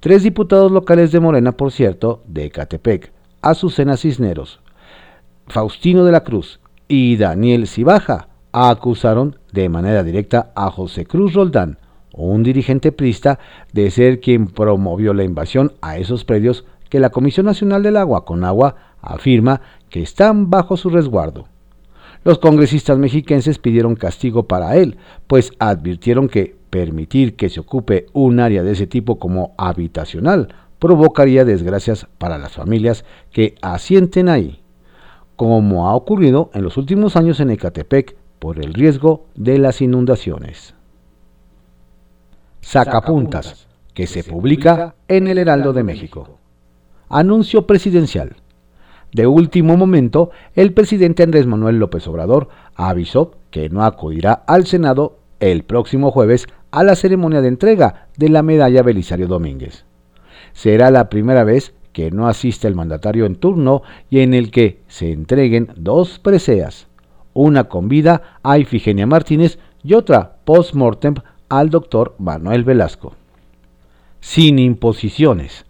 Tres 0.00 0.22
diputados 0.22 0.72
locales 0.72 1.12
de 1.12 1.20
Morena, 1.20 1.52
por 1.52 1.70
cierto, 1.70 2.22
de 2.26 2.50
Catepec, 2.50 3.12
Azucena 3.42 3.96
Cisneros, 3.96 4.60
Faustino 5.46 6.04
de 6.04 6.12
la 6.12 6.24
Cruz 6.24 6.60
y 6.88 7.16
Daniel 7.16 7.66
Cibaja, 7.66 8.28
acusaron 8.52 9.38
de 9.52 9.68
manera 9.68 10.02
directa 10.02 10.52
a 10.54 10.70
José 10.70 11.06
Cruz 11.06 11.34
Roldán, 11.34 11.78
un 12.14 12.42
dirigente 12.42 12.92
prista, 12.92 13.38
de 13.72 13.90
ser 13.90 14.20
quien 14.20 14.46
promovió 14.46 15.14
la 15.14 15.24
invasión 15.24 15.72
a 15.80 15.98
esos 15.98 16.24
predios 16.24 16.64
que 16.88 17.00
la 17.00 17.10
Comisión 17.10 17.46
Nacional 17.46 17.82
del 17.82 17.96
Agua 17.96 18.24
con 18.24 18.44
Agua 18.44 18.76
afirma 19.00 19.60
que 19.88 20.02
están 20.02 20.50
bajo 20.50 20.76
su 20.76 20.90
resguardo. 20.90 21.46
Los 22.24 22.38
congresistas 22.38 22.98
mexiquenses 22.98 23.58
pidieron 23.58 23.96
castigo 23.96 24.44
para 24.44 24.76
él, 24.76 24.96
pues 25.26 25.52
advirtieron 25.58 26.28
que 26.28 26.54
permitir 26.70 27.34
que 27.34 27.48
se 27.48 27.60
ocupe 27.60 28.06
un 28.12 28.40
área 28.40 28.62
de 28.62 28.72
ese 28.72 28.86
tipo 28.86 29.18
como 29.18 29.54
habitacional 29.58 30.54
provocaría 30.82 31.44
desgracias 31.44 32.08
para 32.18 32.38
las 32.38 32.54
familias 32.54 33.04
que 33.30 33.54
asienten 33.62 34.28
ahí, 34.28 34.62
como 35.36 35.88
ha 35.88 35.94
ocurrido 35.94 36.50
en 36.54 36.64
los 36.64 36.76
últimos 36.76 37.14
años 37.14 37.38
en 37.38 37.50
Ecatepec 37.50 38.16
por 38.40 38.58
el 38.58 38.74
riesgo 38.74 39.26
de 39.36 39.58
las 39.58 39.80
inundaciones. 39.80 40.74
Sacapuntas, 42.62 43.66
que 43.92 44.06
se 44.06 44.24
publica 44.24 44.94
en 45.08 45.26
el 45.26 45.36
Heraldo 45.36 45.74
de 45.74 45.82
México. 45.82 46.38
Anuncio 47.10 47.66
presidencial. 47.66 48.36
De 49.12 49.26
último 49.26 49.76
momento, 49.76 50.30
el 50.54 50.72
presidente 50.72 51.22
Andrés 51.22 51.44
Manuel 51.44 51.78
López 51.78 52.06
Obrador 52.08 52.48
avisó 52.74 53.32
que 53.50 53.68
no 53.68 53.84
acudirá 53.84 54.32
al 54.46 54.64
Senado 54.66 55.18
el 55.40 55.64
próximo 55.64 56.10
jueves 56.12 56.46
a 56.70 56.82
la 56.82 56.94
ceremonia 56.94 57.42
de 57.42 57.48
entrega 57.48 58.06
de 58.16 58.30
la 58.30 58.42
medalla 58.42 58.82
Belisario 58.82 59.26
Domínguez. 59.26 59.84
Será 60.54 60.90
la 60.90 61.10
primera 61.10 61.44
vez 61.44 61.74
que 61.92 62.10
no 62.10 62.26
asiste 62.28 62.68
el 62.68 62.76
mandatario 62.76 63.26
en 63.26 63.36
turno 63.36 63.82
y 64.08 64.20
en 64.20 64.32
el 64.32 64.50
que 64.50 64.80
se 64.86 65.12
entreguen 65.12 65.68
dos 65.76 66.20
preseas, 66.20 66.86
una 67.34 67.64
con 67.64 67.88
vida 67.88 68.38
a 68.42 68.56
Ifigenia 68.56 69.06
Martínez 69.06 69.58
y 69.82 69.94
otra 69.94 70.36
post-mortem 70.44 71.16
al 71.52 71.68
doctor 71.68 72.14
Manuel 72.16 72.64
Velasco. 72.64 73.14
Sin 74.20 74.58
imposiciones. 74.58 75.66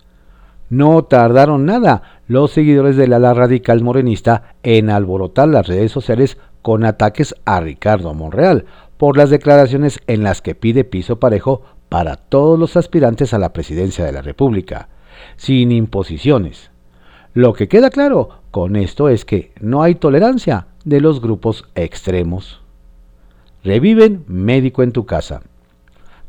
No 0.71 1.03
tardaron 1.03 1.67
nada 1.67 2.21
los 2.29 2.53
seguidores 2.53 2.97
del 2.97 3.13
ala 3.13 3.35
radical 3.35 3.83
morenista 3.83 4.55
en 4.63 4.91
alborotar 4.91 5.49
las 5.49 5.67
redes 5.67 5.91
sociales 5.91 6.39
con 6.63 6.85
ataques 6.85 7.35
a 7.45 7.59
Ricardo 7.59 8.15
Monreal 8.15 8.65
por 8.97 9.17
las 9.17 9.29
declaraciones 9.31 9.99
en 10.07 10.23
las 10.23 10.41
que 10.41 10.55
pide 10.55 10.85
piso 10.85 11.19
parejo 11.19 11.63
para 11.89 12.15
todos 12.15 12.57
los 12.61 12.77
aspirantes 12.77 13.35
a 13.35 13.41
la 13.41 13.53
presidencia 13.53 14.05
de 14.05 14.13
la 14.13 14.23
República, 14.23 14.89
sin 15.35 15.73
imposiciones. 15.73 16.71
Lo 17.35 17.55
que 17.55 17.67
queda 17.67 17.91
claro 17.91 18.29
con 18.53 18.77
esto 18.77 19.09
es 19.09 19.25
que 19.25 19.51
no 19.61 19.83
hay 19.83 19.97
tolerancia 19.97 20.69
de 20.85 21.01
los 21.01 21.21
grupos 21.21 21.65
extremos. 21.75 22.61
Reviven 23.65 24.23
médico 24.29 24.85
en 24.85 24.93
tu 24.93 25.07
casa. 25.07 25.43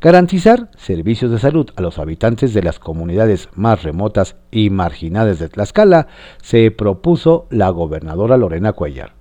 Garantizar 0.03 0.69
servicios 0.75 1.31
de 1.31 1.39
salud 1.39 1.69
a 1.77 1.81
los 1.81 1.97
habitantes 1.97 2.53
de 2.53 2.61
las 2.61 2.77
comunidades 2.77 3.47
más 3.55 3.83
remotas 3.83 4.35
y 4.51 4.69
marginadas 4.69 5.39
de 5.39 5.47
Tlaxcala 5.47 6.07
se 6.41 6.69
propuso 6.71 7.47
la 7.49 7.69
gobernadora 7.69 8.35
Lorena 8.35 8.73
Cuellar, 8.73 9.13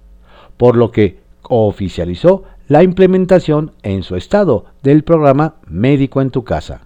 por 0.57 0.77
lo 0.77 0.91
que 0.91 1.21
oficializó 1.45 2.43
la 2.67 2.83
implementación 2.83 3.71
en 3.85 4.03
su 4.03 4.17
estado 4.17 4.65
del 4.83 5.05
programa 5.05 5.55
Médico 5.69 6.21
en 6.21 6.33
tu 6.33 6.43
casa, 6.43 6.81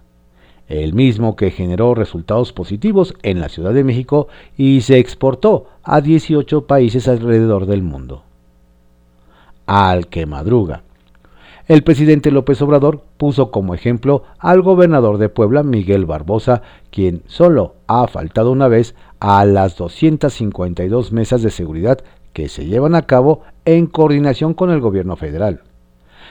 el 0.67 0.93
mismo 0.93 1.35
que 1.35 1.49
generó 1.49 1.95
resultados 1.95 2.53
positivos 2.53 3.15
en 3.23 3.41
la 3.41 3.49
Ciudad 3.49 3.73
de 3.73 3.83
México 3.83 4.27
y 4.55 4.81
se 4.81 4.99
exportó 4.99 5.69
a 5.81 6.01
18 6.01 6.67
países 6.67 7.07
alrededor 7.07 7.65
del 7.65 7.81
mundo. 7.81 8.21
Al 9.65 10.05
que 10.05 10.27
madruga 10.27 10.83
el 11.67 11.83
presidente 11.83 12.31
López 12.31 12.61
Obrador 12.61 13.03
puso 13.17 13.51
como 13.51 13.73
ejemplo 13.73 14.23
al 14.39 14.61
gobernador 14.61 15.17
de 15.17 15.27
Puebla, 15.27 15.63
Miguel 15.63 16.05
Barbosa, 16.05 16.61
quien 16.91 17.23
solo 17.27 17.75
ha 17.87 18.07
faltado 18.07 18.51
una 18.51 18.69
vez 18.69 18.95
a 19.19 19.43
las 19.45 19.75
252 19.75 21.11
mesas 21.11 21.41
de 21.41 21.51
seguridad 21.51 21.99
que 22.31 22.47
se 22.47 22.65
llevan 22.65 22.95
a 22.95 23.01
cabo 23.01 23.41
en 23.65 23.87
coordinación 23.87 24.53
con 24.53 24.69
el 24.69 24.79
gobierno 24.79 25.17
federal. 25.17 25.61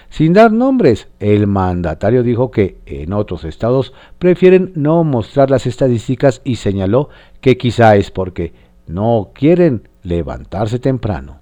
Sin 0.09 0.33
dar 0.33 0.53
nombres, 0.53 1.09
el 1.19 1.47
mandatario 1.47 2.23
dijo 2.23 2.51
que 2.51 2.79
en 2.87 3.13
otros 3.13 3.45
estados 3.45 3.93
prefieren 4.19 4.73
no 4.75 5.05
mostrar 5.05 5.51
las 5.51 5.67
estadísticas 5.67 6.41
y 6.45 6.57
señaló 6.57 7.11
que 7.41 7.59
quizá 7.59 7.97
es 7.97 8.11
porque 8.11 8.55
no 8.87 9.33
quieren 9.35 9.89
levantarse 10.03 10.79
temprano. 10.79 11.41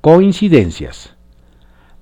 Coincidencias 0.00 1.13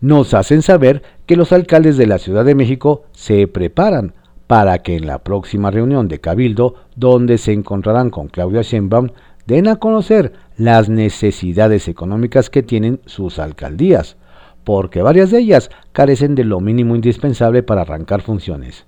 nos 0.03 0.35
hacen 0.35 0.63
saber 0.63 1.03
que 1.27 1.37
los 1.37 1.53
alcaldes 1.53 1.97
de 1.97 2.07
la 2.07 2.19
Ciudad 2.19 2.45
de 2.45 2.57
México 2.57 3.05
se 3.13 3.47
preparan 3.47 4.15
para 4.49 4.81
que 4.81 4.97
en 4.97 5.07
la 5.07 5.21
próxima 5.21 5.71
reunión 5.71 6.09
de 6.09 6.21
Cabildo, 6.21 6.75
donde 6.97 7.39
se 7.39 7.53
encontrarán 7.53 8.11
con 8.11 8.27
Claudia 8.27 8.63
Sheinbaum, 8.63 9.11
den 9.47 9.69
a 9.69 9.77
conocer 9.77 10.33
las 10.57 10.89
necesidades 10.89 11.89
económicas 11.89 12.51
que 12.51 12.65
tienen 12.65 13.01
sus 13.07 13.39
alcaldías, 13.39 14.17
porque 14.65 15.03
varias 15.03 15.31
de 15.31 15.39
ellas 15.39 15.71
carecen 15.93 16.35
de 16.35 16.45
lo 16.45 16.61
mínimo 16.61 16.97
indispensable 16.97 17.63
para 17.63 17.83
arrancar 17.83 18.23
funciones. 18.23 18.87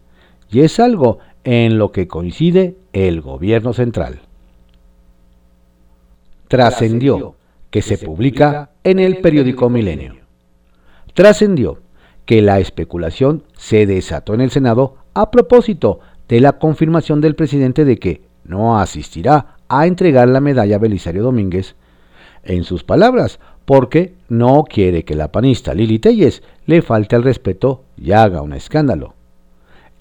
Y 0.50 0.60
es 0.60 0.80
algo 0.80 1.20
en 1.44 1.78
lo 1.78 1.92
que 1.92 2.08
coincide 2.08 2.76
el 2.92 3.20
gobierno 3.20 3.72
central. 3.72 4.20
Trascendió 6.48 7.36
que 7.70 7.82
se 7.82 7.98
publica 7.98 8.70
en 8.82 8.98
el 8.98 9.18
periódico 9.18 9.70
Milenio 9.70 10.23
trascendió 11.14 11.78
que 12.26 12.42
la 12.42 12.60
especulación 12.60 13.44
se 13.56 13.86
desató 13.86 14.34
en 14.34 14.40
el 14.40 14.50
Senado 14.50 14.96
a 15.14 15.30
propósito 15.30 16.00
de 16.28 16.40
la 16.40 16.58
confirmación 16.58 17.20
del 17.20 17.34
presidente 17.34 17.84
de 17.84 17.98
que 17.98 18.22
no 18.44 18.78
asistirá 18.78 19.56
a 19.68 19.86
entregar 19.86 20.28
la 20.28 20.40
medalla 20.40 20.78
Belisario 20.78 21.22
Domínguez, 21.22 21.76
en 22.44 22.64
sus 22.64 22.84
palabras, 22.84 23.40
porque 23.64 24.14
no 24.28 24.64
quiere 24.64 25.04
que 25.04 25.14
la 25.14 25.32
panista 25.32 25.72
Lili 25.74 25.98
Telles 25.98 26.42
le 26.66 26.82
falte 26.82 27.16
al 27.16 27.22
respeto 27.22 27.84
y 27.96 28.12
haga 28.12 28.42
un 28.42 28.52
escándalo. 28.52 29.14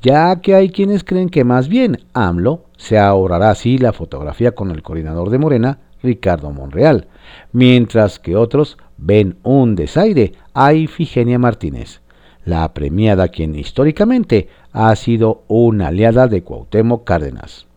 ya 0.02 0.42
que 0.42 0.54
hay 0.54 0.70
quienes 0.70 1.06
creen 1.06 1.30
que 1.30 1.46
más 1.46 1.70
bien 1.70 2.04
AMLO 2.14 2.66
se 2.76 3.00
ahorrará 3.00 3.52
así 3.52 3.78
la 3.78 3.94
fotografía 3.94 4.52
con 4.52 4.70
el 4.70 4.84
coordinador 4.84 5.30
de 5.30 5.38
Morena, 5.38 5.80
Ricardo 6.02 6.52
Monreal, 6.52 7.08
mientras 7.54 8.20
que 8.20 8.36
otros 8.36 8.78
ven 9.06 9.38
un 9.44 9.76
desaire 9.76 10.34
a 10.54 10.74
Ifigenia 10.74 11.38
Martínez, 11.38 12.02
la 12.46 12.74
premiada 12.74 13.28
quien 13.28 13.56
históricamente 13.56 14.48
ha 14.72 14.96
sido 14.96 15.44
una 15.48 15.88
aliada 15.88 16.28
de 16.28 16.44
Cuauhtémoc 16.44 17.04
Cárdenas. 17.04 17.68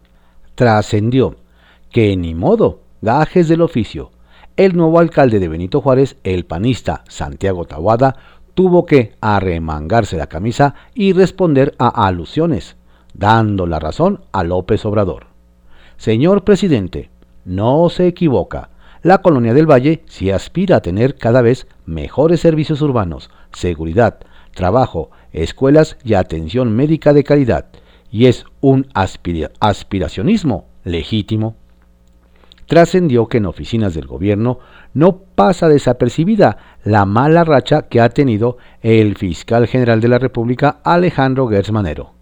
Trascendió 0.55 1.37
que 1.91 2.17
ni 2.17 2.35
modo, 2.35 2.81
gajes 3.03 3.49
del 3.49 3.63
oficio, 3.63 4.11
el 4.57 4.77
nuevo 4.77 4.99
alcalde 5.01 5.39
de 5.41 5.49
Benito 5.49 5.81
Juárez, 5.81 6.17
el 6.25 6.47
panista 6.47 7.05
Santiago 7.09 7.65
Tawada, 7.65 8.17
tuvo 8.55 8.87
que 8.87 9.13
arremangarse 9.21 10.17
la 10.17 10.29
camisa 10.29 10.75
y 10.95 11.13
responder 11.13 11.75
a 11.79 12.07
alusiones, 12.07 12.77
dando 13.15 13.67
la 13.67 13.79
razón 13.79 14.23
a 14.33 14.45
López 14.45 14.85
Obrador. 14.87 15.27
Señor 15.97 16.45
presidente, 16.45 17.11
no 17.45 17.89
se 17.89 18.07
equivoca. 18.07 18.71
La 19.07 19.19
colonia 19.19 19.55
del 19.55 19.71
Valle 19.71 20.03
sí 20.09 20.33
aspira 20.33 20.79
a 20.79 20.81
tener 20.81 21.15
cada 21.15 21.41
vez 21.41 21.69
mejores 21.85 22.41
servicios 22.41 22.83
urbanos, 22.83 23.31
seguridad, 23.53 24.19
trabajo, 24.53 25.13
escuelas 25.31 25.97
y 26.03 26.15
atención 26.15 26.75
médica 26.75 27.13
de 27.13 27.23
calidad, 27.23 27.67
y 28.11 28.27
es 28.27 28.47
un 28.61 28.89
aspiracionismo 28.95 30.67
legítimo. 30.83 31.55
Trascendió 32.67 33.29
que 33.29 33.39
en 33.39 33.47
oficinas 33.47 33.95
del 33.95 34.09
gobierno 34.09 34.59
no 34.93 35.19
pasa 35.19 35.69
desapercibida 35.69 36.57
la 36.83 37.07
mala 37.07 37.45
racha 37.45 37.83
que 37.83 38.01
ha 38.01 38.09
tenido 38.09 38.59
el 38.83 39.15
fiscal 39.17 39.69
general 39.69 40.01
de 40.01 40.09
la 40.09 40.19
República 40.19 40.81
Alejandro 40.83 41.47
Gersmanero, 41.47 42.15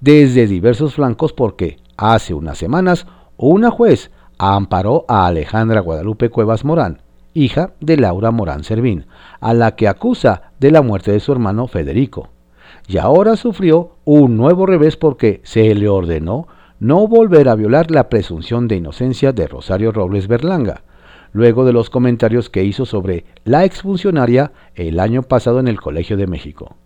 desde 0.00 0.46
diversos 0.46 0.94
flancos 0.94 1.34
porque 1.34 1.76
hace 1.98 2.32
unas 2.32 2.56
semanas 2.56 3.06
una 3.36 3.70
juez 3.70 4.10
amparó 4.38 5.04
a 5.08 5.26
Alejandra 5.26 5.80
Guadalupe 5.80 6.30
Cuevas 6.30 6.64
Morán, 6.64 7.02
hija 7.34 7.72
de 7.80 7.96
Laura 7.96 8.30
Morán 8.30 8.64
Servín, 8.64 9.06
a 9.40 9.54
la 9.54 9.76
que 9.76 9.88
acusa 9.88 10.52
de 10.60 10.70
la 10.70 10.82
muerte 10.82 11.12
de 11.12 11.20
su 11.20 11.32
hermano 11.32 11.66
Federico. 11.66 12.28
Y 12.86 12.98
ahora 12.98 13.36
sufrió 13.36 13.96
un 14.04 14.36
nuevo 14.36 14.66
revés 14.66 14.96
porque 14.96 15.40
se 15.44 15.74
le 15.74 15.88
ordenó 15.88 16.46
no 16.80 17.06
volver 17.08 17.48
a 17.48 17.54
violar 17.54 17.90
la 17.90 18.08
presunción 18.08 18.68
de 18.68 18.76
inocencia 18.76 19.32
de 19.32 19.46
Rosario 19.46 19.92
Robles 19.92 20.28
Berlanga, 20.28 20.82
luego 21.32 21.64
de 21.64 21.72
los 21.72 21.90
comentarios 21.90 22.50
que 22.50 22.64
hizo 22.64 22.84
sobre 22.84 23.24
la 23.44 23.64
exfuncionaria 23.64 24.52
el 24.74 25.00
año 25.00 25.22
pasado 25.22 25.60
en 25.60 25.68
el 25.68 25.80
Colegio 25.80 26.16
de 26.16 26.26
México. 26.26 26.76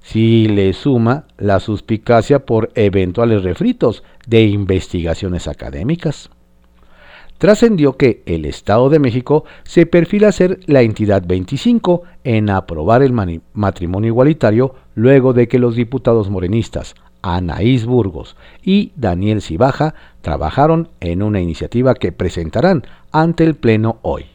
Si 0.00 0.46
le 0.46 0.72
suma 0.72 1.24
la 1.36 1.60
suspicacia 1.60 2.46
por 2.46 2.70
eventuales 2.74 3.42
refritos 3.42 4.04
de 4.26 4.42
investigaciones 4.44 5.48
académicas. 5.48 6.30
Trascendió 7.38 7.96
que 7.96 8.22
el 8.24 8.46
Estado 8.46 8.88
de 8.88 8.98
México 8.98 9.44
se 9.64 9.84
perfila 9.84 10.32
ser 10.32 10.60
la 10.66 10.82
entidad 10.82 11.22
25 11.26 12.02
en 12.24 12.48
aprobar 12.48 13.02
el 13.02 13.12
matrimonio 13.52 14.08
igualitario 14.08 14.74
luego 14.94 15.34
de 15.34 15.46
que 15.46 15.58
los 15.58 15.76
diputados 15.76 16.30
morenistas 16.30 16.94
Anaís 17.20 17.84
Burgos 17.84 18.36
y 18.62 18.92
Daniel 18.96 19.42
Cibaja 19.42 19.94
trabajaron 20.22 20.88
en 21.00 21.22
una 21.22 21.40
iniciativa 21.40 21.94
que 21.94 22.12
presentarán 22.12 22.84
ante 23.12 23.44
el 23.44 23.54
Pleno 23.54 23.98
hoy. 24.02 24.26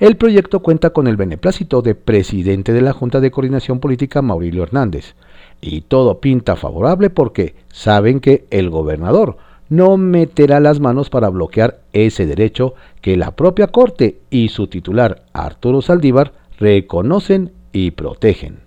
El 0.00 0.16
proyecto 0.16 0.60
cuenta 0.60 0.90
con 0.90 1.06
el 1.06 1.16
beneplácito 1.16 1.82
de 1.82 1.94
presidente 1.94 2.72
de 2.72 2.80
la 2.80 2.92
Junta 2.92 3.20
de 3.20 3.30
Coordinación 3.30 3.78
Política 3.78 4.22
Maurilio 4.22 4.62
Hernández, 4.62 5.14
y 5.60 5.82
todo 5.82 6.20
pinta 6.20 6.56
favorable 6.56 7.10
porque 7.10 7.54
saben 7.68 8.20
que 8.20 8.46
el 8.50 8.70
gobernador 8.70 9.36
no 9.68 9.96
meterá 9.96 10.60
las 10.60 10.80
manos 10.80 11.10
para 11.10 11.28
bloquear 11.28 11.83
ese 11.94 12.26
derecho 12.26 12.74
que 13.00 13.16
la 13.16 13.30
propia 13.30 13.68
Corte 13.68 14.18
y 14.28 14.48
su 14.48 14.66
titular 14.66 15.24
Arturo 15.32 15.80
Saldívar 15.80 16.32
reconocen 16.58 17.52
y 17.72 17.92
protegen. 17.92 18.60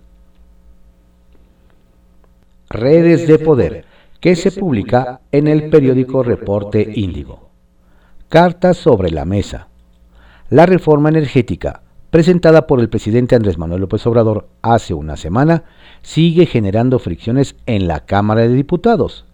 Redes 2.68 3.26
de 3.28 3.38
Poder, 3.38 3.84
que 4.20 4.36
se 4.36 4.50
publica 4.52 5.20
en 5.32 5.46
el 5.46 5.70
periódico 5.70 6.22
Reporte 6.22 6.92
Índigo. 6.96 7.48
Cartas 8.28 8.76
sobre 8.76 9.10
la 9.10 9.24
mesa. 9.24 9.68
La 10.50 10.66
reforma 10.66 11.08
energética, 11.08 11.82
presentada 12.10 12.66
por 12.66 12.80
el 12.80 12.88
presidente 12.88 13.36
Andrés 13.36 13.58
Manuel 13.58 13.82
López 13.82 14.06
Obrador 14.06 14.48
hace 14.62 14.94
una 14.94 15.16
semana, 15.16 15.64
sigue 16.02 16.46
generando 16.46 16.98
fricciones 16.98 17.56
en 17.66 17.88
la 17.88 18.00
Cámara 18.00 18.42
de 18.42 18.54
Diputados. 18.54 19.24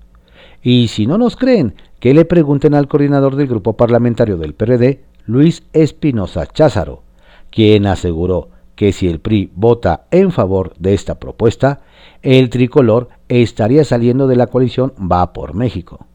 Y 0.62 0.88
si 0.88 1.06
no 1.06 1.18
nos 1.18 1.36
creen, 1.36 1.74
que 2.04 2.12
le 2.12 2.26
pregunten 2.26 2.74
al 2.74 2.86
coordinador 2.86 3.34
del 3.34 3.46
grupo 3.46 3.78
parlamentario 3.78 4.36
del 4.36 4.52
PRD, 4.52 5.00
Luis 5.24 5.62
Espinosa 5.72 6.44
Cházaro, 6.44 7.02
quien 7.48 7.86
aseguró 7.86 8.50
que 8.76 8.92
si 8.92 9.08
el 9.08 9.20
PRI 9.20 9.50
vota 9.54 10.04
en 10.10 10.30
favor 10.30 10.74
de 10.78 10.92
esta 10.92 11.18
propuesta, 11.18 11.80
el 12.20 12.50
tricolor 12.50 13.08
estaría 13.28 13.84
saliendo 13.84 14.26
de 14.26 14.36
la 14.36 14.48
coalición 14.48 14.92
Va 15.00 15.32
por 15.32 15.54
México. 15.54 16.06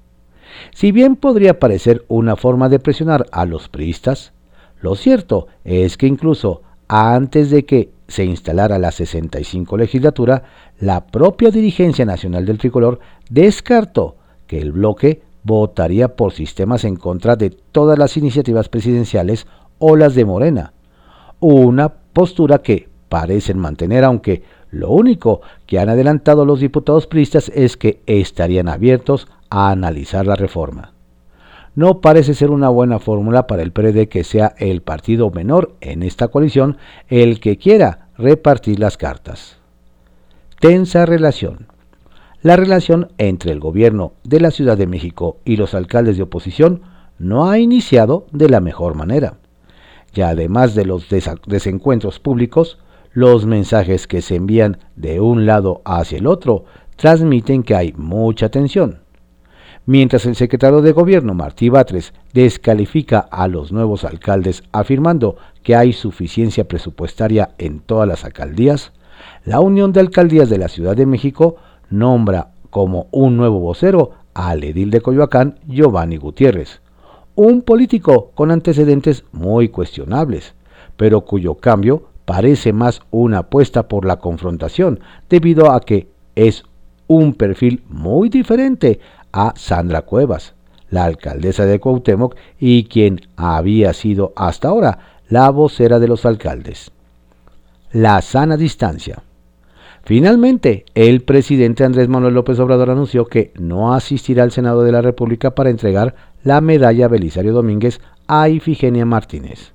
Si 0.75 0.91
bien 0.91 1.15
podría 1.15 1.57
parecer 1.57 2.05
una 2.07 2.35
forma 2.35 2.69
de 2.69 2.77
presionar 2.77 3.25
a 3.31 3.45
los 3.45 3.67
priistas, 3.67 4.31
lo 4.81 4.93
cierto 4.93 5.47
es 5.63 5.97
que 5.97 6.05
incluso 6.05 6.61
antes 6.87 7.49
de 7.49 7.65
que 7.65 7.89
se 8.07 8.25
instalara 8.25 8.77
la 8.77 8.91
65 8.91 9.75
legislatura, 9.75 10.43
la 10.79 11.07
propia 11.07 11.49
dirigencia 11.49 12.05
nacional 12.05 12.45
del 12.45 12.59
tricolor 12.59 12.99
descartó 13.31 14.17
que 14.45 14.59
el 14.59 14.71
bloque 14.71 15.23
votaría 15.43 16.15
por 16.15 16.33
sistemas 16.33 16.83
en 16.83 16.95
contra 16.95 17.35
de 17.35 17.49
todas 17.49 17.97
las 17.97 18.17
iniciativas 18.17 18.69
presidenciales 18.69 19.47
o 19.77 19.95
las 19.95 20.15
de 20.15 20.25
Morena, 20.25 20.73
una 21.39 21.89
postura 21.89 22.59
que 22.59 22.89
parecen 23.07 23.57
mantener 23.57 24.03
aunque 24.03 24.43
lo 24.71 24.91
único 24.91 25.41
que 25.65 25.79
han 25.79 25.89
adelantado 25.89 26.45
los 26.45 26.59
diputados 26.59 27.07
priistas 27.07 27.51
es 27.55 27.75
que 27.75 28.01
estarían 28.05 28.67
abiertos 28.67 29.27
a 29.49 29.71
analizar 29.71 30.27
la 30.27 30.35
reforma. 30.35 30.93
No 31.75 32.01
parece 32.01 32.33
ser 32.33 32.51
una 32.51 32.69
buena 32.69 32.99
fórmula 32.99 33.47
para 33.47 33.63
el 33.63 33.71
PRD 33.71 34.09
que 34.09 34.23
sea 34.23 34.53
el 34.57 34.81
partido 34.81 35.31
menor 35.31 35.75
en 35.81 36.03
esta 36.03 36.27
coalición 36.27 36.77
el 37.07 37.39
que 37.39 37.57
quiera 37.57 38.09
repartir 38.17 38.79
las 38.79 38.97
cartas. 38.97 39.57
Tensa 40.59 41.05
relación. 41.05 41.67
La 42.41 42.55
relación 42.55 43.11
entre 43.17 43.51
el 43.51 43.59
gobierno 43.59 44.13
de 44.23 44.39
la 44.39 44.51
Ciudad 44.51 44.77
de 44.77 44.87
México 44.87 45.39
y 45.43 45.57
los 45.57 45.73
alcaldes 45.73 46.15
de 46.15 46.23
oposición 46.23 46.83
no 47.17 47.49
ha 47.49 47.59
iniciado 47.59 48.27
de 48.31 48.47
la 48.47 48.61
mejor 48.61 48.95
manera. 48.95 49.39
Ya 50.13 50.29
además 50.29 50.73
de 50.73 50.85
los 50.85 51.07
desencuentros 51.45 52.19
públicos, 52.19 52.79
los 53.11 53.45
mensajes 53.45 54.07
que 54.07 54.21
se 54.21 54.35
envían 54.35 54.77
de 54.95 55.19
un 55.19 55.45
lado 55.45 55.81
hacia 55.83 56.17
el 56.17 56.27
otro 56.27 56.63
transmiten 56.95 57.61
que 57.61 57.75
hay 57.75 57.93
mucha 57.97 58.47
tensión. 58.47 58.99
Mientras 59.85 60.25
el 60.25 60.37
secretario 60.37 60.81
de 60.81 60.93
Gobierno, 60.93 61.33
Martí 61.33 61.67
Batres, 61.67 62.13
descalifica 62.33 63.19
a 63.19 63.49
los 63.49 63.73
nuevos 63.73 64.05
alcaldes 64.05 64.63
afirmando 64.71 65.35
que 65.61 65.75
hay 65.75 65.91
suficiencia 65.91 66.69
presupuestaria 66.69 67.49
en 67.57 67.81
todas 67.81 68.07
las 68.07 68.23
alcaldías, 68.23 68.93
la 69.43 69.59
Unión 69.59 69.91
de 69.91 69.99
Alcaldías 69.99 70.49
de 70.49 70.57
la 70.57 70.69
Ciudad 70.69 70.95
de 70.95 71.05
México 71.05 71.57
nombra 71.89 72.51
como 72.69 73.07
un 73.11 73.37
nuevo 73.37 73.59
vocero 73.59 74.11
al 74.33 74.63
edil 74.63 74.91
de 74.91 75.01
Coyoacán, 75.01 75.59
Giovanni 75.67 76.17
Gutiérrez, 76.17 76.81
un 77.35 77.61
político 77.61 78.31
con 78.35 78.51
antecedentes 78.51 79.23
muy 79.31 79.69
cuestionables, 79.69 80.53
pero 80.97 81.21
cuyo 81.21 81.55
cambio 81.55 82.03
parece 82.25 82.73
más 82.73 83.01
una 83.11 83.39
apuesta 83.39 83.87
por 83.87 84.05
la 84.05 84.17
confrontación, 84.17 84.99
debido 85.29 85.71
a 85.71 85.79
que 85.79 86.09
es 86.35 86.63
un 87.07 87.33
perfil 87.33 87.83
muy 87.89 88.29
diferente 88.29 88.99
a 89.31 89.53
Sandra 89.55 90.03
Cuevas, 90.03 90.53
la 90.89 91.05
alcaldesa 91.05 91.65
de 91.65 91.79
Cuauhtémoc 91.79 92.35
y 92.59 92.83
quien 92.85 93.21
había 93.35 93.93
sido 93.93 94.33
hasta 94.35 94.67
ahora 94.67 94.99
la 95.29 95.49
vocera 95.49 95.99
de 95.99 96.07
los 96.07 96.25
alcaldes. 96.25 96.91
La 97.91 98.21
sana 98.21 98.57
distancia. 98.57 99.23
Finalmente, 100.09 100.85
el 100.95 101.21
presidente 101.21 101.83
Andrés 101.83 102.09
Manuel 102.09 102.33
López 102.33 102.59
Obrador 102.59 102.89
anunció 102.89 103.27
que 103.27 103.51
no 103.59 103.93
asistirá 103.93 104.41
al 104.41 104.51
Senado 104.51 104.81
de 104.81 104.91
la 104.91 105.03
República 105.03 105.53
para 105.53 105.69
entregar 105.69 106.15
la 106.43 106.61
medalla 106.61 107.07
Belisario 107.07 107.53
Domínguez 107.53 108.01
a 108.25 108.49
Ifigenia 108.49 109.05
Martínez. 109.05 109.73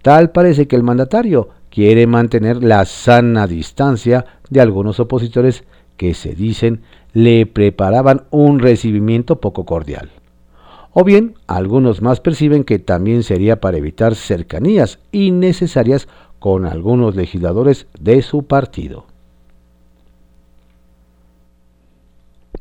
Tal 0.00 0.30
parece 0.30 0.66
que 0.66 0.74
el 0.74 0.82
mandatario 0.82 1.50
quiere 1.68 2.06
mantener 2.06 2.64
la 2.64 2.86
sana 2.86 3.46
distancia 3.46 4.24
de 4.48 4.62
algunos 4.62 5.00
opositores 5.00 5.64
que 5.98 6.14
se 6.14 6.34
dicen 6.34 6.80
le 7.12 7.44
preparaban 7.44 8.22
un 8.30 8.60
recibimiento 8.60 9.38
poco 9.38 9.66
cordial. 9.66 10.08
O 10.94 11.04
bien, 11.04 11.34
algunos 11.46 12.00
más 12.00 12.20
perciben 12.20 12.64
que 12.64 12.78
también 12.78 13.22
sería 13.22 13.60
para 13.60 13.76
evitar 13.76 14.14
cercanías 14.14 14.98
innecesarias 15.12 16.08
con 16.38 16.64
algunos 16.64 17.16
legisladores 17.16 17.86
de 18.00 18.22
su 18.22 18.44
partido. 18.44 19.07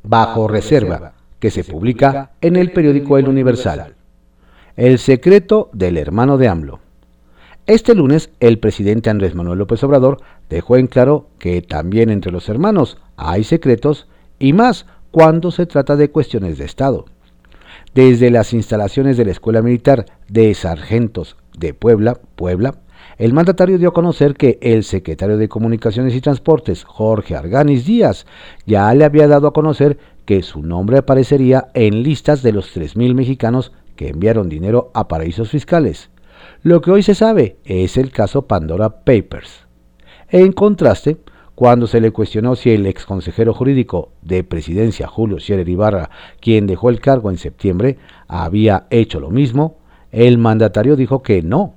Bajo 0.08 0.48
reserva, 0.48 1.14
que 1.40 1.52
se 1.52 1.64
publica 1.64 2.32
en 2.42 2.56
el 2.56 2.72
periódico 2.72 3.18
El 3.18 3.28
Universal. 3.28 3.96
El 4.76 5.00
secreto 5.00 5.70
del 5.74 5.98
hermano 5.98 6.38
de 6.38 6.48
AMLO. 6.48 6.80
Este 7.66 7.96
lunes, 7.96 8.30
el 8.40 8.60
presidente 8.60 9.10
Andrés 9.10 9.36
Manuel 9.36 9.60
López 9.60 9.84
Obrador 9.84 10.22
dejó 10.50 10.78
en 10.78 10.88
claro 10.88 11.28
que 11.38 11.62
también 11.62 12.10
entre 12.10 12.32
los 12.32 12.48
hermanos 12.48 12.98
hay 13.18 13.44
secretos 13.44 14.08
y 14.40 14.54
más 14.54 14.86
cuando 15.12 15.52
se 15.52 15.66
trata 15.66 15.96
de 15.96 16.10
cuestiones 16.10 16.58
de 16.58 16.66
Estado. 16.66 17.06
Desde 17.94 18.30
las 18.32 18.54
instalaciones 18.54 19.18
de 19.18 19.26
la 19.26 19.32
Escuela 19.32 19.62
Militar 19.62 20.06
de 20.30 20.54
Sargentos 20.54 21.36
de 21.58 21.74
Puebla, 21.74 22.20
Puebla, 22.36 22.76
el 23.18 23.34
mandatario 23.34 23.78
dio 23.78 23.90
a 23.90 23.94
conocer 23.94 24.36
que 24.36 24.60
el 24.62 24.84
secretario 24.84 25.38
de 25.38 25.50
Comunicaciones 25.50 26.16
y 26.16 26.22
Transportes, 26.22 26.84
Jorge 26.84 27.36
Arganis 27.36 27.86
Díaz, 27.86 28.26
ya 28.66 28.94
le 28.94 29.06
había 29.06 29.28
dado 29.28 29.48
a 29.48 29.54
conocer 29.54 29.98
que 30.26 30.44
su 30.44 30.62
nombre 30.62 31.00
aparecería 31.00 31.70
en 31.74 32.04
listas 32.04 32.44
de 32.44 32.52
los 32.52 32.76
3.000 32.76 33.16
mexicanos 33.16 33.72
que 33.96 34.10
enviaron 34.10 34.50
dinero 34.50 34.92
a 34.94 35.08
paraísos 35.08 35.50
fiscales. 35.50 36.10
Lo 36.62 36.82
que 36.82 36.92
hoy 36.92 37.02
se 37.02 37.16
sabe 37.16 37.58
es 37.66 37.98
el 37.98 38.12
caso 38.12 38.44
Pandora 38.44 39.04
Papers. 39.04 39.66
En 40.30 40.52
contraste, 40.52 41.18
cuando 41.56 41.88
se 41.88 42.02
le 42.02 42.12
cuestionó 42.12 42.56
si 42.56 42.70
el 42.70 42.86
exconsejero 42.86 43.52
jurídico 43.52 44.12
de 44.22 44.44
presidencia 44.44 45.08
Julio 45.08 45.40
Scherer 45.40 45.68
Ibarra, 45.68 46.12
quien 46.40 46.68
dejó 46.68 46.92
el 46.92 47.00
cargo 47.00 47.32
en 47.32 47.40
septiembre, 47.40 47.98
había 48.28 48.86
hecho 48.92 49.20
lo 49.20 49.32
mismo, 49.32 49.80
el 50.12 50.38
mandatario 50.38 50.96
dijo 50.96 51.24
que 51.24 51.42
no. 51.42 51.77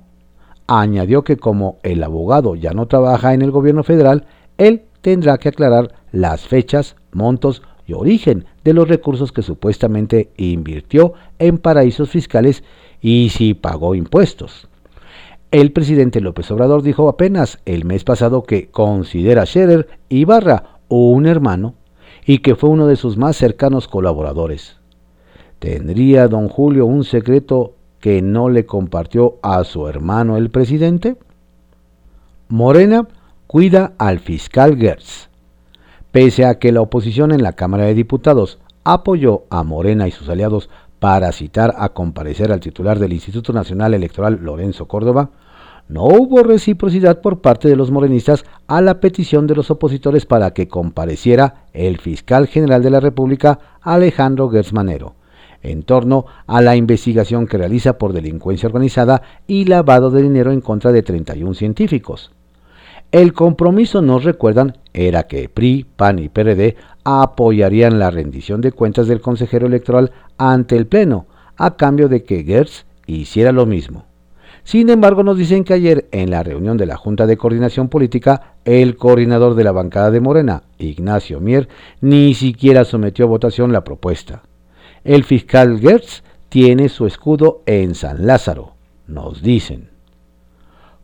Añadió 0.67 1.23
que 1.23 1.37
como 1.37 1.77
el 1.83 2.03
abogado 2.03 2.55
ya 2.55 2.71
no 2.73 2.87
trabaja 2.87 3.33
en 3.33 3.41
el 3.41 3.51
gobierno 3.51 3.83
federal, 3.83 4.25
él 4.57 4.83
tendrá 5.01 5.37
que 5.37 5.49
aclarar 5.49 5.93
las 6.11 6.47
fechas, 6.47 6.95
montos 7.11 7.61
y 7.85 7.93
origen 7.93 8.45
de 8.63 8.73
los 8.73 8.87
recursos 8.87 9.31
que 9.31 9.41
supuestamente 9.41 10.31
invirtió 10.37 11.13
en 11.39 11.57
paraísos 11.57 12.09
fiscales 12.09 12.63
y 13.01 13.29
si 13.29 13.53
pagó 13.53 13.95
impuestos. 13.95 14.67
El 15.51 15.73
presidente 15.73 16.21
López 16.21 16.49
Obrador 16.51 16.81
dijo 16.81 17.09
apenas 17.09 17.59
el 17.65 17.83
mes 17.83 18.05
pasado 18.05 18.43
que 18.43 18.69
considera 18.69 19.41
a 19.41 19.45
Scherer 19.45 19.89
Ibarra 20.07 20.79
un 20.87 21.25
hermano 21.25 21.75
y 22.25 22.37
que 22.37 22.55
fue 22.55 22.69
uno 22.69 22.87
de 22.87 22.95
sus 22.95 23.17
más 23.17 23.35
cercanos 23.35 23.87
colaboradores. 23.87 24.77
¿Tendría 25.59 26.27
don 26.27 26.47
Julio 26.47 26.85
un 26.85 27.03
secreto 27.03 27.75
que 28.01 28.21
no 28.21 28.49
le 28.49 28.65
compartió 28.65 29.37
a 29.41 29.63
su 29.63 29.87
hermano 29.87 30.35
el 30.35 30.49
presidente? 30.49 31.15
Morena 32.49 33.07
cuida 33.47 33.93
al 33.97 34.19
fiscal 34.19 34.75
Gertz. 34.77 35.29
Pese 36.11 36.45
a 36.45 36.59
que 36.59 36.73
la 36.73 36.81
oposición 36.81 37.31
en 37.31 37.43
la 37.43 37.53
Cámara 37.53 37.85
de 37.85 37.93
Diputados 37.93 38.59
apoyó 38.83 39.43
a 39.49 39.63
Morena 39.63 40.07
y 40.07 40.11
sus 40.11 40.27
aliados 40.27 40.69
para 40.99 41.31
citar 41.31 41.73
a 41.77 41.89
comparecer 41.89 42.51
al 42.51 42.59
titular 42.59 42.99
del 42.99 43.13
Instituto 43.13 43.53
Nacional 43.53 43.93
Electoral, 43.93 44.39
Lorenzo 44.41 44.87
Córdoba, 44.87 45.29
no 45.87 46.05
hubo 46.05 46.43
reciprocidad 46.43 47.21
por 47.21 47.41
parte 47.41 47.67
de 47.67 47.75
los 47.75 47.91
morenistas 47.91 48.45
a 48.67 48.81
la 48.81 48.99
petición 48.99 49.47
de 49.47 49.55
los 49.55 49.71
opositores 49.71 50.25
para 50.25 50.51
que 50.51 50.67
compareciera 50.67 51.65
el 51.73 51.97
fiscal 51.97 52.47
general 52.47 52.81
de 52.81 52.91
la 52.91 52.99
República, 52.99 53.59
Alejandro 53.81 54.49
Gersmanero, 54.49 55.15
en 55.63 55.83
torno 55.83 56.25
a 56.47 56.61
la 56.61 56.75
investigación 56.75 57.47
que 57.47 57.57
realiza 57.57 57.97
por 57.97 58.13
delincuencia 58.13 58.67
organizada 58.67 59.21
y 59.47 59.65
lavado 59.65 60.11
de 60.11 60.21
dinero 60.21 60.51
en 60.51 60.61
contra 60.61 60.91
de 60.91 61.03
31 61.03 61.53
científicos. 61.53 62.31
El 63.11 63.33
compromiso, 63.33 64.01
nos 64.01 64.23
recuerdan, 64.23 64.77
era 64.93 65.23
que 65.23 65.49
PRI, 65.49 65.85
PAN 65.95 66.19
y 66.19 66.29
PRD 66.29 66.77
apoyarían 67.03 67.99
la 67.99 68.09
rendición 68.09 68.61
de 68.61 68.71
cuentas 68.71 69.07
del 69.07 69.19
consejero 69.19 69.67
electoral 69.67 70.11
ante 70.37 70.77
el 70.77 70.87
Pleno, 70.87 71.25
a 71.57 71.75
cambio 71.75 72.07
de 72.07 72.23
que 72.23 72.43
Gertz 72.43 72.85
hiciera 73.07 73.51
lo 73.51 73.65
mismo. 73.65 74.05
Sin 74.63 74.89
embargo, 74.89 75.23
nos 75.23 75.37
dicen 75.37 75.63
que 75.63 75.73
ayer, 75.73 76.07
en 76.11 76.29
la 76.29 76.43
reunión 76.43 76.77
de 76.77 76.85
la 76.85 76.95
Junta 76.95 77.25
de 77.25 77.35
Coordinación 77.35 77.89
Política, 77.89 78.53
el 78.63 78.95
coordinador 78.95 79.55
de 79.55 79.63
la 79.63 79.71
bancada 79.71 80.11
de 80.11 80.21
Morena, 80.21 80.63
Ignacio 80.77 81.39
Mier, 81.41 81.67
ni 81.99 82.33
siquiera 82.35 82.85
sometió 82.85 83.25
a 83.25 83.29
votación 83.29 83.73
la 83.73 83.83
propuesta. 83.83 84.43
El 85.03 85.23
fiscal 85.23 85.79
Gertz 85.79 86.23
tiene 86.49 86.89
su 86.89 87.05
escudo 87.05 87.63
en 87.65 87.95
San 87.95 88.27
Lázaro, 88.27 88.73
nos 89.07 89.41
dicen 89.41 89.91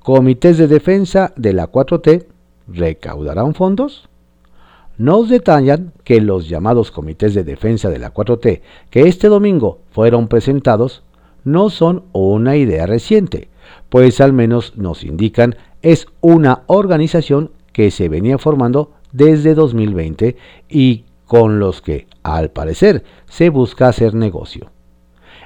comités 0.07 0.57
de 0.57 0.67
defensa 0.69 1.33
de 1.35 1.51
la 1.51 1.69
4T 1.69 2.27
recaudarán 2.69 3.53
fondos? 3.53 4.07
Nos 4.97 5.27
detallan 5.27 5.91
que 6.05 6.21
los 6.21 6.47
llamados 6.47 6.91
comités 6.91 7.33
de 7.33 7.43
defensa 7.43 7.89
de 7.89 7.99
la 7.99 8.13
4T 8.13 8.61
que 8.89 9.01
este 9.09 9.27
domingo 9.27 9.79
fueron 9.91 10.29
presentados 10.29 11.03
no 11.43 11.69
son 11.69 12.03
una 12.13 12.55
idea 12.55 12.85
reciente, 12.85 13.49
pues 13.89 14.21
al 14.21 14.31
menos 14.31 14.77
nos 14.77 15.03
indican 15.03 15.57
es 15.81 16.07
una 16.21 16.63
organización 16.67 17.51
que 17.73 17.91
se 17.91 18.07
venía 18.07 18.37
formando 18.37 18.93
desde 19.11 19.55
2020 19.55 20.37
y 20.69 21.03
con 21.25 21.59
los 21.59 21.81
que, 21.81 22.07
al 22.35 22.49
parecer, 22.49 23.03
se 23.27 23.49
busca 23.49 23.87
hacer 23.87 24.13
negocio. 24.13 24.71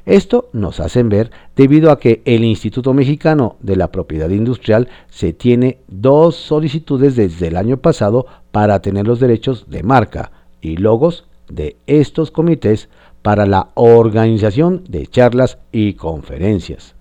Esto 0.05 0.49
nos 0.51 0.79
hacen 0.79 1.09
ver 1.09 1.29
debido 1.55 1.91
a 1.91 1.99
que 1.99 2.23
el 2.25 2.43
Instituto 2.43 2.93
Mexicano 2.93 3.57
de 3.59 3.75
la 3.75 3.91
Propiedad 3.91 4.29
Industrial 4.29 4.87
se 5.09 5.31
tiene 5.31 5.77
dos 5.87 6.35
solicitudes 6.35 7.15
desde 7.15 7.47
el 7.47 7.57
año 7.57 7.77
pasado 7.77 8.25
para 8.51 8.81
tener 8.81 9.05
los 9.05 9.19
derechos 9.19 9.69
de 9.69 9.83
marca 9.83 10.31
y 10.59 10.77
logos 10.77 11.25
de 11.49 11.75
estos 11.85 12.31
comités 12.31 12.89
para 13.21 13.45
la 13.45 13.69
organización 13.75 14.83
de 14.87 15.05
charlas 15.05 15.59
y 15.71 15.93
conferencias. 15.93 16.95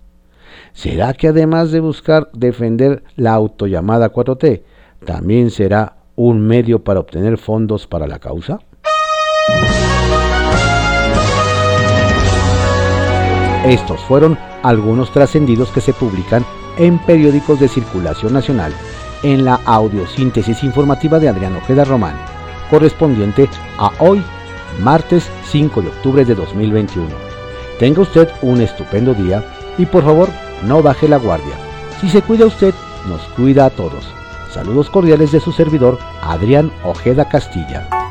¿Será 0.73 1.15
que 1.15 1.29
además 1.29 1.73
de 1.73 1.81
buscar 1.81 2.31
defender 2.33 3.03
la 3.17 3.33
autollamada 3.33 4.13
4T, 4.13 4.63
también 5.05 5.51
será 5.51 5.97
un 6.17 6.41
medio 6.47 6.85
para 6.85 7.01
obtener 7.01 7.39
fondos 7.39 7.87
para 7.87 8.07
la 8.07 8.19
causa? 8.19 8.61
Estos 13.67 14.01
fueron 14.03 14.39
algunos 14.63 15.13
trascendidos 15.13 15.71
que 15.71 15.81
se 15.81 15.93
publican 15.93 16.45
en 16.79 16.99
periódicos 16.99 17.61
de 17.61 17.69
circulación 17.69 18.33
nacional 18.33 18.73
en 19.23 19.45
la 19.45 19.61
audiosíntesis 19.65 20.65
informativa 20.65 21.19
de 21.19 21.29
Adrián 21.29 21.57
Ojeda 21.57 21.85
Román, 21.85 22.17
correspondiente 22.71 23.49
a 23.79 23.93
hoy, 23.99 24.25
martes 24.81 25.29
5 25.51 25.83
de 25.83 25.89
octubre 25.89 26.25
de 26.25 26.35
2021. 26.35 27.09
Tenga 27.79 28.03
usted 28.03 28.29
un 28.43 28.61
estupendo 28.61 29.15
día 29.15 29.45
y 29.79 29.87
por 29.87 30.05
favor 30.05 30.29
no 30.63 30.83
baje 30.83 31.09
la 31.09 31.19
guardia. 31.19 31.55
Si 32.01 32.09
se 32.09 32.23
cuida 32.23 32.47
usted, 32.47 32.75
nos 33.09 33.21
cuida 33.37 33.67
a 33.67 33.71
todos. 33.71 34.05
Saludos 34.51 34.91
cordiales 34.91 35.33
de 35.33 35.41
su 35.41 35.53
servidor, 35.53 35.99
Adrián 36.23 36.73
Ojeda 36.83 37.29
Castilla. 37.29 38.10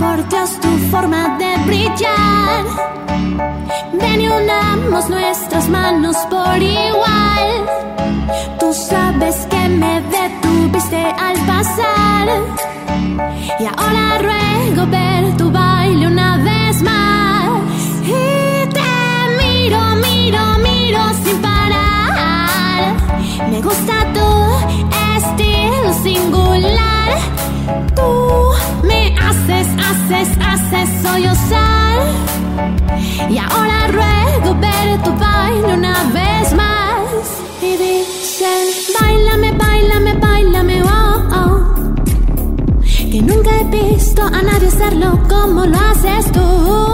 Por 0.00 0.28
Dios, 0.30 0.50
tu 0.62 0.68
forma 0.90 1.36
de 1.38 1.56
brillar. 1.66 2.64
Ven 3.92 4.20
y 4.20 4.28
unamos 4.28 5.10
nuestras 5.10 5.68
manos 5.68 6.16
por 6.30 6.56
igual. 6.62 7.46
Tú 8.58 8.72
sabes 8.72 9.36
que 9.50 9.68
me 9.68 10.00
detuviste 10.16 11.02
al 11.26 11.36
pasar. 11.50 12.28
Y 13.58 13.64
ahora 13.66 14.18
ruego 14.26 14.86
ver 14.90 15.36
tu 15.36 15.50
baile 15.50 16.06
una 16.06 16.38
vez 16.38 16.82
más. 16.82 17.60
Y 18.02 18.66
te 18.76 18.92
miro, 19.42 19.80
miro, 20.06 20.42
miro 20.66 21.00
sin 21.22 21.36
parar. 21.42 22.96
Me 23.50 23.60
gusta 23.60 23.94
tu 24.14 24.28
estilo 25.16 25.92
singular. 26.02 27.18
Tú 27.94 28.88
me 28.88 28.99
haces, 29.90 30.28
haces, 30.38 30.38
haces 30.40 31.02
sollozar. 31.02 32.00
Y 33.28 33.38
ahora 33.38 33.86
ruego 33.88 34.54
ver 34.60 35.02
tu 35.02 35.12
baile 35.14 35.74
una 35.74 35.96
vez 36.12 36.54
más. 36.54 37.02
Y 37.62 37.76
dicen, 37.76 38.66
bailame, 39.00 39.52
bailame, 39.52 40.14
bailame, 40.14 40.82
oh, 40.82 41.22
oh. 41.34 41.60
Que 43.10 43.22
nunca 43.22 43.50
he 43.58 43.64
visto 43.64 44.22
a 44.22 44.42
nadie 44.42 44.68
hacerlo 44.68 45.18
como 45.28 45.66
lo 45.66 45.76
haces 45.76 46.30
tú. 46.32 46.89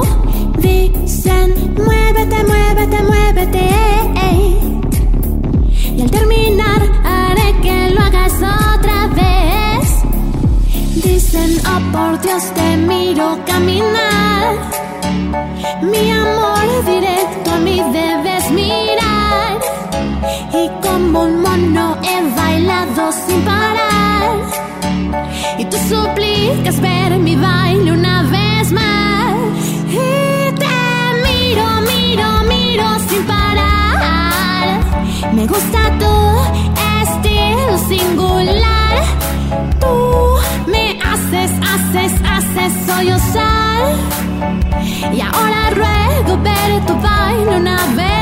dicen, 11.27 11.61
oh 11.67 11.93
por 11.93 12.21
Dios 12.21 12.43
te 12.55 12.77
miro 12.77 13.39
caminar. 13.47 14.57
Mi 15.83 16.11
amor 16.11 16.85
directo 16.85 17.51
a 17.53 17.59
mí 17.59 17.83
debes 17.93 18.51
mirar. 18.51 19.59
Y 20.53 20.69
como 20.87 21.25
un 21.25 21.43
mono 21.43 21.97
he 22.03 22.35
bailado 22.37 23.13
sin 23.13 23.41
parar. 23.43 24.37
Y 25.59 25.65
tú 25.65 25.77
suplicas 25.89 26.81
ver 26.81 27.19
mi 27.19 27.37
baile 27.37 27.93
una 27.93 28.23
vez 28.25 28.73
más. 28.73 29.35
Y 29.91 30.53
te 30.63 30.77
miro, 31.27 31.67
miro, 31.91 32.29
miro 32.49 32.87
sin 33.09 33.23
parar. 33.27 34.81
Me 35.33 35.47
gusta 35.47 35.81
tu 35.99 36.15
estilo 37.03 37.79
singular. 37.89 39.05
Tú 39.81 40.06
y 45.13 45.21
ahora 45.21 45.71
ruego 45.71 46.43
ver 46.43 46.87
tu 46.87 46.95
vaina 46.95 47.57
una 47.57 47.77
vez. 47.95 48.16